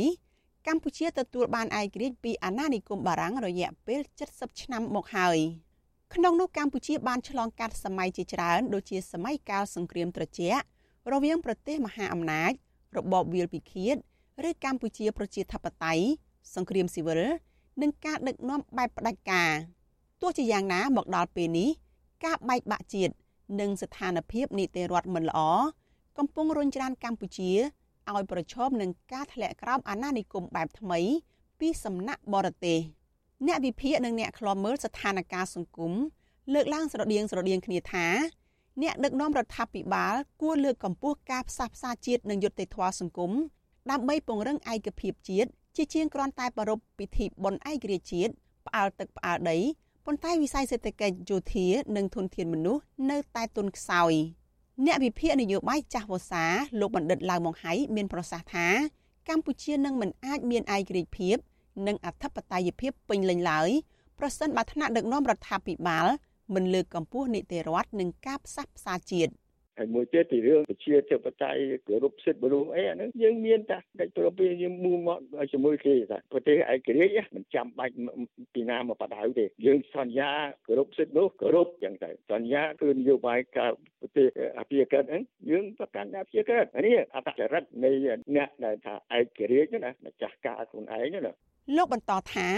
[0.00, 4.00] 2023កម្ពុជាទទួលបានឯករាជ្យពីអាណានិគមបារាំងរយៈពេល
[4.30, 5.38] 70ឆ្នាំមកហើយ
[6.14, 10.62] ក្នុងនោះកម្ពុជាបានឆ្លងកាត់សម័យជាច្រើនដូចជាសម័យកាលសង្គ្រាមត្រជាក់
[11.12, 12.52] រវាងប្រទេសមហាអំណាច
[12.96, 13.96] របបវាលពិឃាត
[14.48, 16.04] ឬកម្ពុជាប្រជាធិបតេយ្យ
[16.54, 17.20] សង្គ្រាមស៊ីវិល
[17.82, 19.50] និងការដឹកនាំបែបផ្ដាច់ការ
[20.26, 21.70] ទោះជាយ៉ាងណាមកដល់ពេលនេះ
[22.24, 23.14] ការបែកបាក់ជាតិ
[23.60, 25.40] និងស្ថានភាពនីតិរដ្ឋមិនល្អ
[26.18, 27.52] កំពុងរុញច្រានកម្ពុជា
[28.10, 31.00] ឲ្យប្រឈមនឹងការធ្លាក់ក្រោមអាណានិគមបែបថ្មី
[31.60, 32.78] ពីសំណាក់បរទេស
[33.46, 35.92] អ្នកវិភាគនិងអ្នកខ្លាំមើលស្ថានភាពសង្គម
[36.52, 38.06] លើកឡើងស្រដៀងស្រដៀងគ្នាថា
[38.82, 43.32] អ្នកដឹកនាំរដ្ឋាភិបាលគួរលើកកម្ពស់ការផ្សះផ្សាជាតិនិងយុត្តិធម៌សង្គម
[43.90, 48.32] ដើម្បីពង្រឹងឯកភាពជាតិជាជាងគ្រាន់តែប្រារព្ធពិធីបុណ្យឯករាជ្យជាតិ
[48.66, 49.58] ផ្អើលទឹកផ្អើលដី
[50.06, 54.12] ប៉ុន្តែវិស័យសេដ្ឋកិច្ចយោធានិងធនធានមនុស្សនៅតែទន់ខ្សោយ
[54.86, 56.44] អ្នកវិភាគនយោបាយចាស់វស្សា
[56.80, 58.66] លោកបណ្ឌិតឡាវម៉ុងហៃមានប្រសាសន៍ថា
[59.28, 61.36] កម្ពុជានឹងមិនអាចមានឯករាជ្យភាព
[61.86, 63.68] និងអធិបតេយ្យភាពពេញលេញឡើយ
[64.18, 66.06] ប្រសិនបើថ្នាក់ដឹកនាំរដ្ឋាភិបាល
[66.54, 69.32] មិនលើកកម្ពស់នីតិរដ្ឋនិងការផ្សះផ្សាជាតិ
[69.78, 75.18] ហើយមួយទៀតទីរឿងប្រជាធិបតេយ្យគោរពសិទ្ធិមនុស្សអីអាហ្នឹងយើងមានតាកិច្ចប្រពៃយើងមូលមក
[75.52, 77.94] ជាមួយគេថាប្រទេសឯករាជ្យមិនចាំបាច់
[78.54, 80.30] ពីណាមកបដៅទេយើងសន្យា
[80.66, 83.70] គោរពសិទ្ធិនោះគោរពយ៉ាងទៅសន្យាគឺនយោបាយការ
[84.00, 84.26] ប្រទេស
[84.58, 87.90] អភិជាក្រិតហ្នឹងយើងប្រកាន់អភិជាក្រិតនេះអត្តចរិតនៃ
[88.36, 91.32] អ្នកដែលថាឯករាជ្យណាម្ចាស់ការខ្លួនឯងណា
[91.76, 92.48] លោកបន្តថា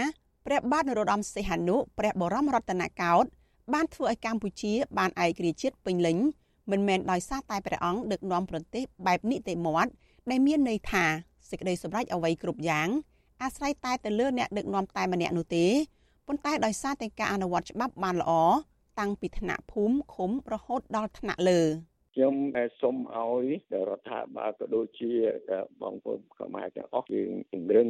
[0.45, 3.29] ព្រះបាទនរោត្តមសីហនុព្រះបរមរតនកោដ្ឋ
[3.73, 6.17] បានធ្វើឲ្យកម្ពុជាបានឯករាជ្យជាតិពេញលេញ
[6.71, 9.91] មិនមែនដោយសារតែព្រះអង្គដឹកនាំប្រទេសបែបនីតិមាត់
[10.29, 11.05] ដែលមានន័យថា
[11.49, 12.87] សេចក្តីសម្រេចអ្វីគ្រប់យ៉ាង
[13.43, 15.65] អាស្រ័យតែទៅលើអ្នកដឹកនាំតែម្នាក់នោះទេ
[16.27, 18.31] ប៉ុន្តែដោយសារតែការអនុវត្តច្បាប់បានល្អ
[18.99, 21.61] តាំងពីថ្នាក់ភូមិឃុំរហូតដល់ថ្នាក់លើ។
[22.17, 22.37] ខ្ញុំ
[22.81, 23.45] សូមឲ្យ
[23.89, 25.11] រដ្ឋាភិបាលក៏ដូចជា
[25.81, 27.89] បងប្អូនខ្មែរទាំងអស់យើងពង្រឹង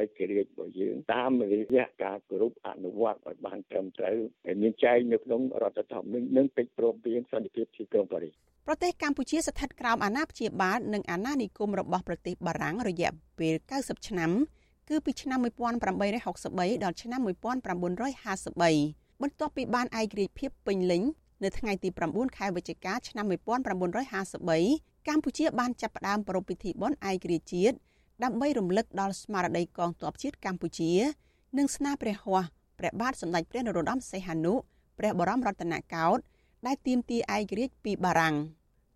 [0.00, 8.34] ឯករាជ្យរបស់យើងតាមរយៈការគោរពអនុវត្តឲ្យបានត្រឹមត្រូវហើយមានចែងនៅក្នុងរដ្ឋធម្មនុញ្ញនិងកិច្ចព្រមព្រៀងសន្តិភាពទីក្រុងប៉ារីស
[8.66, 14.30] ប្រទេសកម្ពុជាស្ថិតក្រោមអាណាព្យាបាលនិងអាណានិគមរបស់ប្រទេសបារាំងរយៈពេល90ឆ្នាំ
[14.88, 15.38] គឺពីឆ្នាំ
[16.06, 21.02] 1863ដល់ឆ្នាំ1953បន្ទាប់ពីបានឯករាជ្យភាពពេញលេញ
[21.44, 27.76] នៅថ្ងៃទី9ខែវិច្ឆិកាឆ្នាំ1953កម្ពុជាបានចាប់ផ្ដើមប្រារព្ធពិធីបុណ្យឯករាជ្យជាតិ
[28.24, 30.92] ដើម្បីរំលឹកដល់ស្មារតីកងទ័ពជាតិកម្ពុជា
[31.58, 32.46] និងស្នាព្រះហស្ថ
[32.78, 34.54] ព្រះបាទសម្ដេចព្រះនរោត្តមសីហនុ
[34.98, 36.22] ព្រះបរមរតនកោដ្ឋ
[36.66, 38.36] ដែលទាមទារឯករាជ្យពីបារាំង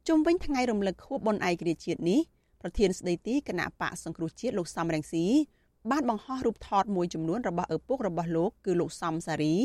[0.09, 2.21] ជុំវិញថ្ងៃរំលឹកខួបបុណ្យឯករាជ្យជាតិនេះ
[2.61, 5.27] ប្រធានស្ដីទីគណៈបកសង្គ្រោះជាតិលោកសំរងស៊ី
[5.91, 9.57] បានបង្ហោះរូបថតមួយចំនួនរបស់ឪពុករបស់លោកគឺលោកសំសារី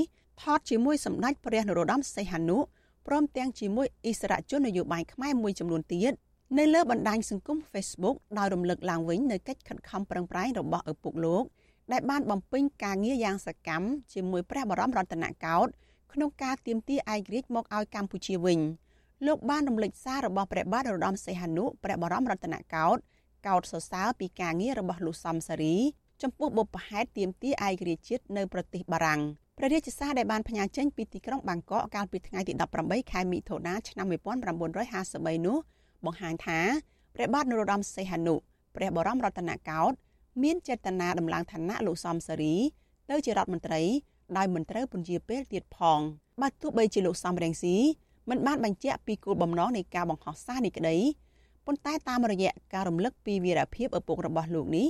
[0.41, 2.57] ថតជាមួយសម្ដេចព្រះនរោត្តមសីហនុ
[3.07, 6.13] ព្រមទាំងជាមួយអិសរាជជននយោបាយខ្មែរមួយចំនួនទៀត
[6.57, 11.43] នៅលើបណ្ដាញសង្គម Facebook ដោយរំលឹកឡើងវិញនៅកិច្ចខិតខំប្រឹងប្រែងរបស់ឪពុកលោក
[11.91, 15.71] ដែលបានបំពេញការងារយ៉ាងសកម្មជាមួយព្រះបរមរតនកោដ្ឋ
[16.13, 18.59] ក្នុងការទាមទារឯករាជ្យមកឲ្យកម្ពុជាវិញ
[19.25, 23.01] លោកបានរំលេចសាររបស់ព្រះបាទនរោត្តមសីហនុព្រះបរមរតនកោដ្ឋ
[23.47, 25.75] កោដ្ឋសរសើរពីការងាររបស់លោកសំសារី
[26.21, 29.21] ចំពោះបុព្វហេតុទាមទារឯករាជ្យជាតិនៅប្រទេសបារាំង
[29.59, 32.53] ព្រះរាជសារដែលបានផ្ញើចេញពីទីក្រុងបាងកកកាលពីថ្ងៃទី
[32.83, 35.57] 18ខែមិថុនាឆ្នាំ1953នោះ
[36.05, 36.59] បង្ហាញថា
[37.15, 38.35] ព្រះបាទនរោត្តមសីហនុ
[38.75, 39.95] ព្រះបរមរតនកោដ្ឋ
[40.43, 42.55] មានចេតនាដំឡើងឋានៈលោកសំសារី
[43.09, 43.81] ទៅជារដ្ឋមន្ត្រី
[44.37, 45.99] ដោយមិនត្រូវពន្យាពេលទៀតផង
[46.41, 47.75] បើទោះបីជាលោកសំរងស៊ី
[48.29, 50.97] មិនបានបញ្ជាក់ពីគោលបំណងនៃការបង្ហោះសារនេះក្តី
[51.65, 54.87] ប៉ុន្តែតាមរយៈការរំលឹកពីវីរភាពឪពុករបស់លោកនេះ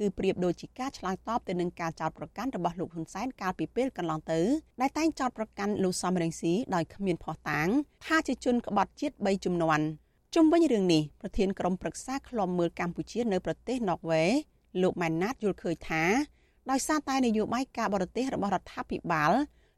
[0.00, 4.40] គឺប្រៀបដូចជាការឆ្លើយតបទៅនឹងការចោទប្រកាន់របស់លោកហ៊ុនសែនកាលពីពេលកន្លងទៅ
[4.80, 7.68] ដែលតែងចោទប្រកាន់លោកសំរងស៊ីដោយគ្មានភស្តុតាង
[8.06, 9.84] ថាជាជនក្បត់ជាតិ3ជំនាន់
[10.34, 14.24] ជុំវិញរឿងនេះប្រធានក្រុមប្រឹក្សាឃ្លាំមើលកម្ពុជានៅប្រទេសណ័រវេ
[14.82, 16.04] លោកម៉ែនណាតយល់ឃើញថា
[16.70, 19.32] ដោយសារតែនយោបាយការបរទេសរបស់រដ្ឋាភិបាល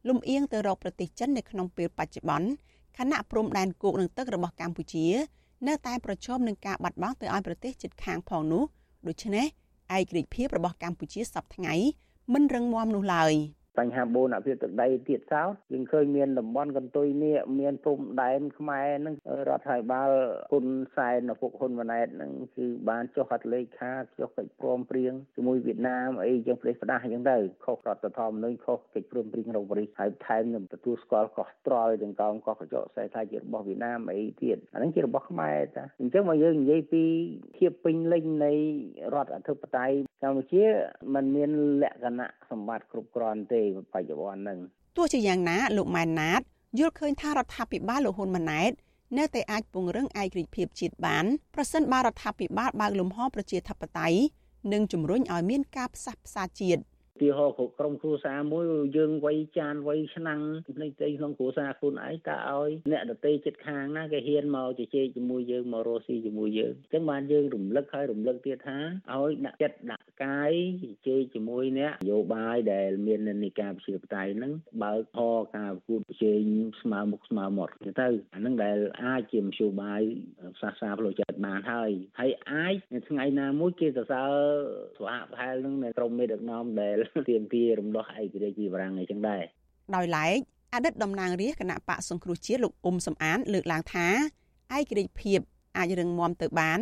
[0.09, 2.49] លំអៀងទៅរកប្រទេសចិននៅក្នុងពេលបច្ចុប្បន្ន
[2.99, 5.07] ខណៈព្រំដែនគោកនឹងទឹករបស់កម្ពុជា
[5.69, 8.65] នៅតែប្រឈមនឹងការបាត់បង់ទៅឲ្យប្រទេសជិតខាងផងនោះ
[9.09, 9.47] ដូច្នេះ
[9.97, 11.75] ឯករាជ្យភាពរបស់កម្ពុជាសប្តាហ៍ថ្ងៃ
[12.33, 13.33] មិនរឹងមាំនោះឡើយ។
[13.79, 19.15] បញ្ហាបូនអភិវឌ្ឍទឹកដីទៀតសោតយើងឃើញមានតំបន់កន្ទុយនេះមានព្រំដែនខ្មែរនឹង
[19.49, 20.11] រដ្ឋាភិបាល
[20.53, 20.67] គុណ
[20.97, 37.05] សែនឪពុកហ៊ុនម៉ាណែតនឹងគឺបានចុះហត្ថលេខាចុះកិច្ចព្រមព្រៀងជាមួយវៀតណាមអីចឹងផ្លេសផ្ដាស់អញ្ចឹងទៅខុសរដ្ឋធម្មនុញ្ញខុសកិច្ចព្រមព្រៀងរបស់ប៉ារីសហើយថែមនឹងទទួលស្គាល់កោះត្រល់ទាំងកោងកោះកញ្ចក់ខ្សែថាជារបស់វៀតណាមអីទៀតអានឹងជារបស់ខ្មែរតាអញ្ចឹងមកយើងនិយាយពី
[37.57, 38.53] ភាពពេញលេញនៃ
[39.15, 40.65] រដ្ឋអធិបតេយ្យ កម្ពុជា
[41.15, 41.51] มันមាន
[41.83, 43.61] លក្ខណៈសម្បត្តិគ្រប់គ្រាន់ទេ
[43.93, 44.59] បច្ចុប្បន្នហ្នឹង
[44.97, 46.41] ទោះជាយ៉ាងណាលោកម៉ែនណាត
[46.79, 48.73] យល់ឃើញថារដ្ឋាភិបាលលោកហ៊ុនម៉ាណែត
[49.19, 54.19] នៅតែអាចពង្រឹងឯករាជ្យភាពជាតិបានប្រសិនបើរដ្ឋាភិបាលបើកលំហប្រជាធិបតេយ្យ
[54.73, 56.83] និងជំរុញឲ្យមានការផ្សះផ្សាជាតិ
[57.21, 58.65] ទាហរណ៍ក្រុមគ្រួសារមួយ
[58.97, 60.41] យើងវ័យចានវ័យឆ្នាំង
[60.83, 68.79] នៃទីក្នុងគ្រួសារខ្លួនឯងតើឲ្យអ្នកដតីចិត្តខាងណាគេហ៊ានមកជជែកជាមួយយើងមករស់ស៊ីជាមួយយើងអញ្ចឹងបានយើងរំលឹកហើយរំលឹកទៀតថា
[69.15, 70.53] ឲ្យដាក់ចិត្តដាក់កាយ
[70.83, 74.53] ជជែកជាមួយអ្នកនយោបាយដែលមាននិកាប្រជាបតៃហ្នឹង
[74.83, 76.43] បើកហរការប្រកួតប្រជែង
[76.83, 80.03] ស្មើមុខស្មើមាត់ទៅអាហ្នឹងដែលអាចជាមធ្យោបាយ
[80.61, 81.91] សាសនាផ្លូវចិត្តបានហើយ
[82.21, 82.75] ហើយអាច
[83.09, 84.33] ថ្ងៃណាមួយគេសរសើរ
[84.99, 86.99] ស្វាប្រហែលនឹងក្រុមមេដឹកនាំដែល
[87.29, 89.43] ទាមទាររំដោះឯករាជ្យពីបារាំងអីចឹងដែរ
[89.95, 90.39] ដោយឡែក
[90.75, 94.07] អតីតតំណាងរាស្ត្រគណៈបកសង្គ្រោះជាតិលោកអ៊ុំសំអាន លើកឡើងថា
[94.77, 95.41] ឯករាជ្យភាព
[95.77, 96.81] អាចរឹងមាំទៅបាន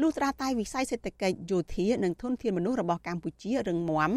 [0.00, 4.12] លុះត្រាតែវិស័យសេដ្ឋកិច្ចយោធានិងធនធានមនុស្សរបស់កម្ពុជារឹងមាំ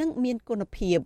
[0.00, 0.98] និងមានគុណភាព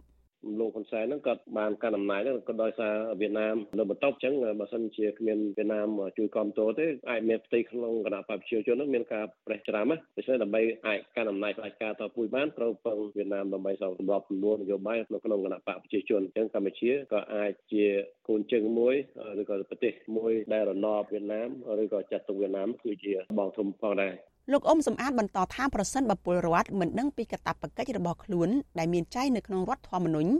[0.58, 5.88] លោកហ៊ុនសែនហ្នឹងគាត់បានកាន់អំណាចហ្នឹងក៏ដោយសារវៀតណាមនៅបន្ទប់អញ្ចឹងបើសិនជាគ្មានវៀតណាម
[6.18, 17.84] ជួយគ្រប់គ្រងទេអាចមានផ្ទៃក្នុងគណៈបព្វជិជនហ្នឹងមានការប្រេះច្រាមណាដូច្នេះដើម្បីអាចកាន់អំណាចផ្ដាច់ការតពួយបានត្រូវពឹងវៀតណាមដើម្បីសម្របសម្រួលនយោបាយនៅក្នុងគណៈបព្វជិជនអញ្ចឹងកម្ពុជាក៏អាចជា
[18.28, 18.94] គូនជើងមួយ
[19.40, 21.48] ឬក៏ប្រទេសមួយដែលរណបវៀតណាម
[21.82, 24.14] ឬក៏ចាត់ទុកវៀតណាមគឺជាបងធំផងដែរ
[24.50, 30.32] លោកអ៊ុំសំអាតបន្តថាប្រសិនបើពលរដ្ឋមិនដឹងពីកាតព្វកិច្ចរបស់ខ្លួនដែលមានចែងនៅក្នុងរដ្ឋធម្មនុញ្ញ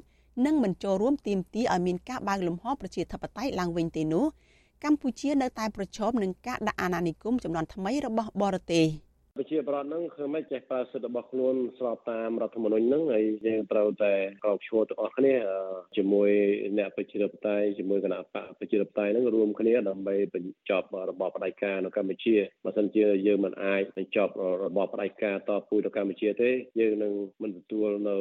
[0.46, 4.24] និងមិនចូលរួមទាមទារឲ្យមានការបើកលំហប្រជាធិបតេយ្យឡើងវិញទេនោះ
[4.84, 8.84] កម្ពុជានៅតែប្រឈមនឹងការដាក់អាណានិគមចំនួនថ្មីរបស់បរទេស។
[9.36, 14.14] ប្រជាប្រដ្ឋហ្នឹងគឺមិនចេះប្រើសិទ្ធិរបស់ខ្លួនស្របតាមរដ្ឋធម្មនុញ្ញហ្នឹងហើយយើងត្រូវតែ
[14.44, 15.34] ក្រោកឈរទាំងអស់គ្នា
[15.96, 16.30] ជាមួយ
[16.78, 24.32] អ្នកប្រជាធិបតេយ្យជាមួយគណៈបកប្រជាធិបតេយ្យហ្នឹងរួមគ្នាដើម្បីបញ្ចប់របបផ្ដាច់ការនៅកម្ពុជាបើមិនជាយើងមិនអាចបញ្ចប់
[24.64, 27.12] របបផ្ដាច់ការតពូជនៅកម្ពុជាទេយើងនឹង
[27.42, 28.16] មិនទទួលនៅ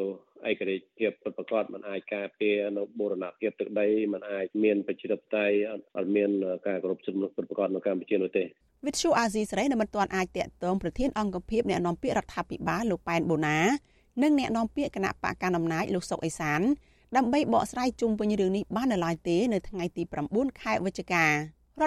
[0.49, 5.55] ឯករាជ្យភាពពិតប្រាកដមិនអាចការពារនៅបូរណភាពទឹកដីមិនអាចមានប្រជាធិបតេយ្យ
[5.97, 6.29] អត់មាន
[6.67, 8.45] ការគោរពសិទ្ធិមនុស្សពិតប្រាកដនៅកម្ពុជានោះទេ
[8.85, 13.59] វិទ្យុអាស៊ីសេរីនៅមិនទាន់អាចតាក់ទងប្រធានអង្គភិបអ្នកនាំពាក្យរដ្ឋាភិបាលលោកប៉ែនបូណា
[14.21, 16.61] និងអ្នកនាំពាក្យគណៈបកកណ្ដាលអំណាចលោកសុកអេសាន
[17.15, 21.31] ដើម្បីបកស្រាយជុំវិញរឿងនេះបាននៅឡើយទេនៅថ្ងៃទី9ខែវិច្ឆិការ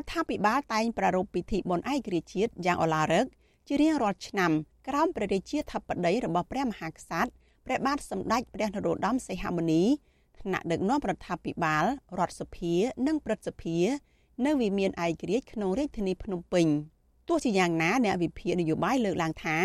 [0.03, 3.25] ដ្ឋាភិបាលតែងប្រារព្ធពិធីបុណ្យឯករាជ្យជាតិយ៉ាងឧឡារិក
[3.69, 4.53] ជារៀងរាល់ឆ្នាំ
[4.89, 7.31] ក្រោមព្រះរាជាធិបតីរបស់ព្រះមហាក្សត្រ
[7.67, 9.83] ព្រះបាទសម្ដេចព្រះនរោត្តមសីហមុនី
[10.41, 11.85] ថ្នាក់ដឹកនាំរដ្ឋាភិបាល
[12.19, 12.75] រដ្ឋសភា
[13.07, 13.79] និងព្រឹទ្ធសភា
[14.43, 16.67] នៅវិមានឯករាជ្យក្នុងរាជធានីភ្នំពេញ
[17.29, 19.59] ទោះជាយ៉ាងណាអ្នកវិភាគនយោបាយលើកឡើងថា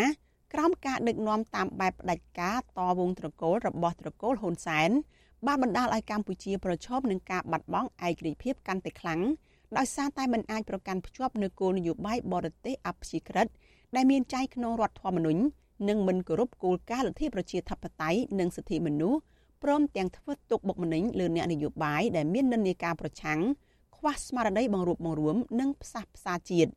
[0.52, 4.90] ក្រោមការដឹកនាំតាមបែបផ្ដាច់ការតវងត្រកូលរបស់ត្រកូលហ៊ុនសែន
[5.46, 9.20] បានបណ្ដាលឲ្យកម្ពុជាប្រឈមនឹងការបាត់បង់ឯករាជ្យភាពកាន់តែខ្លាំង
[9.76, 13.46] ដោយសារតែមិនអាចប្រកាន់ភ្ជាប់នូវគោលនយោបាយបរទេសអព្យាក្រឹត
[13.96, 15.42] ដែលមានចែងក្នុងរដ្ឋធម្មនុញ្ញ
[15.88, 19.20] និងមិនគោរពគោលការណ៍លទ្ធិប្រជាធិបតេយ្យនិងសិទ្ធិមនុស្ស
[19.62, 23.40] ព្រមទាំងធ្វើទុកបុកម្នេញលើអ្នកនយោបាយដែលមាននិន្នាការប្រឆាំង
[23.99, 26.71] ខ្វះស្មារតីបង្រួបបង្រួមនិងផ្សះផ្សាជាតិ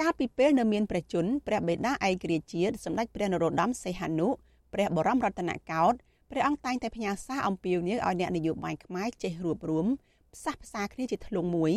[0.00, 4.28] កាលពីពេលនៅមានព្រះជន្មព្រះបេតាឯករាជ្យជាតិសម្ដេចព្រះនរោត្តមសីហនុ
[4.72, 5.96] ព្រះបរមរតនកោដ្ឋ
[6.30, 9.86] ព្រះអង្គតែងតែផ្ញើសារអំពាវនាវឲ្យអ្នកនយោបាយខ្មែរចេះរួបរวม
[10.34, 11.72] ផ្សះផ្សាគ្នាជាធ្លុងមួយ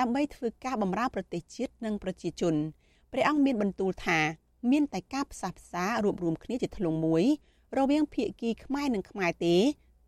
[0.00, 2.54] ដើម្បីធ្វើការបម្រើប្រទេសជាតិនិងប្រជាជន
[3.12, 4.18] ព្រះអង្គមានបន្ទូលថា
[4.70, 7.24] មានតែការផ្សះផ្សារួបរวมគ្នាជាធ្លុងមួយ
[7.78, 9.56] រវាងភាគីខ្មែរនិងខ្មែរទេ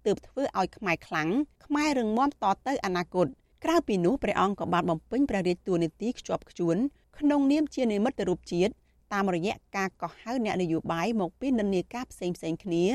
[0.06, 1.28] ទើបធ្វើឲ្យខ្មែរខ្លាំង
[1.66, 3.26] ខ្មែររឹងមាំតទៅអនាគត
[3.63, 6.77] ក្រៅពីនោះព្រះអង្គក៏បានបំពេញព្រះរាជតួនាទីខ្ជាប់ខ្ជួន
[7.19, 8.71] ក្នុងនាមជានិមិត្តរូបជាតិ
[9.13, 12.85] តាមរយៈការកោះហៅអ្នកនយោបាយមកពីនិន្នាការផ្សេងផ្សេងគ្នា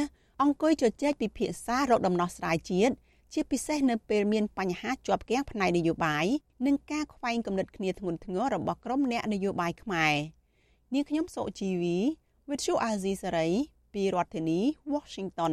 [0.42, 2.94] អង្គុយជជែកពិភាក្សារកដំណោះស្រាយជាតិ
[3.32, 6.26] ជាពិសេសនៅពេលមានបញ្ហាជាប់គាំងផ្នែកនយោបាយ
[6.66, 10.14] និងការខ្វែងគំនិតគ្នាធ្ងន់ធ្ងររបស់ក្រុមអ្នកនយោបាយខ្មែរ
[10.94, 11.98] នាងខ្ញុំសុជីវី
[12.48, 13.52] With you Azizi Saray
[13.92, 14.60] ពីរដ្ឋធានី
[14.94, 15.52] Washington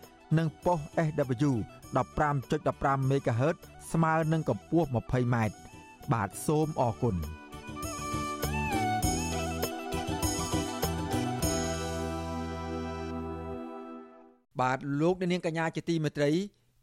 [0.37, 1.51] និងប៉ុស SW
[1.97, 3.57] 15.15 MHz
[3.91, 5.35] ស្មើនឹងកម្ពស់ 20m
[6.13, 7.15] បាទសូមអរគុណ
[14.61, 16.31] បាទលោកនាងកញ្ញាជាទីមេត្រី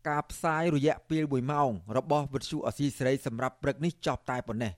[0.09, 4.73] ការផ្សាយរយៈពេល1ម៉ោងរបស់វិទ្យុអសីសេរីសម្រាប់ព្រឹកនេះចប់តែប៉ុណ្ណេះ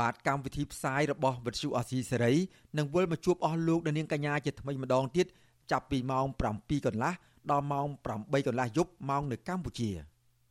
[0.00, 2.34] បាទកម្មវិធីផ្សាយរបស់វិទ្យុអសីសេរី
[2.78, 5.26] នឹងវិលមកជួបអស់លោកនាងកញ្ញាជាថ្មីម្ដងទៀត
[5.70, 7.12] ចាប់ពីម៉ោង7កន្លះ
[7.50, 7.86] ដល់ម៉ោង
[8.16, 9.90] 8កន្លះយប់ម៉ោងនៅកម្ពុជា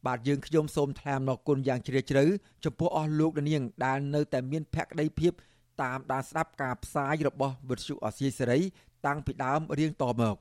[0.05, 2.23] បាទយើងខ្ញុំសូមថ្លែងអំណរគុណយ៉ាងជ្រាលជ្រៅ
[2.63, 5.33] ចំពោះអស់លោកនាងដែលនៅតែមានភក្ដីភាព
[5.81, 8.59] តាមដានស្ដាប់ការផ្សាយរបស់វិទ្យុអសីសេរី
[9.05, 10.35] តាំងពីដើមរៀងតមក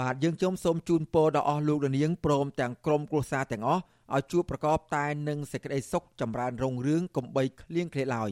[0.00, 3.82] បាទយើងខ្ញុំសូមជូនពរដល់អស់លោកនាងព្រមទាំងក្រុមគ្រួសារទាំងអស់
[4.14, 8.30] ឲ្យជួបប្រកបតែនឹងសេចក្តីសុខចម្រើនរុងរឿងកំបីគ្លៀងគ្លេឡើយ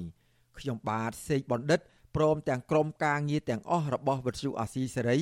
[0.59, 1.81] ខ្ញុំបាទសេកបណ្ឌិត
[2.17, 5.19] ព្រមទាំងក្រុមការងារទាំងអស់របស់វិទ្យុអាស៊ីសេរី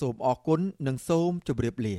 [0.00, 1.96] សូមអរគុណនិងសូមជម្រាបលា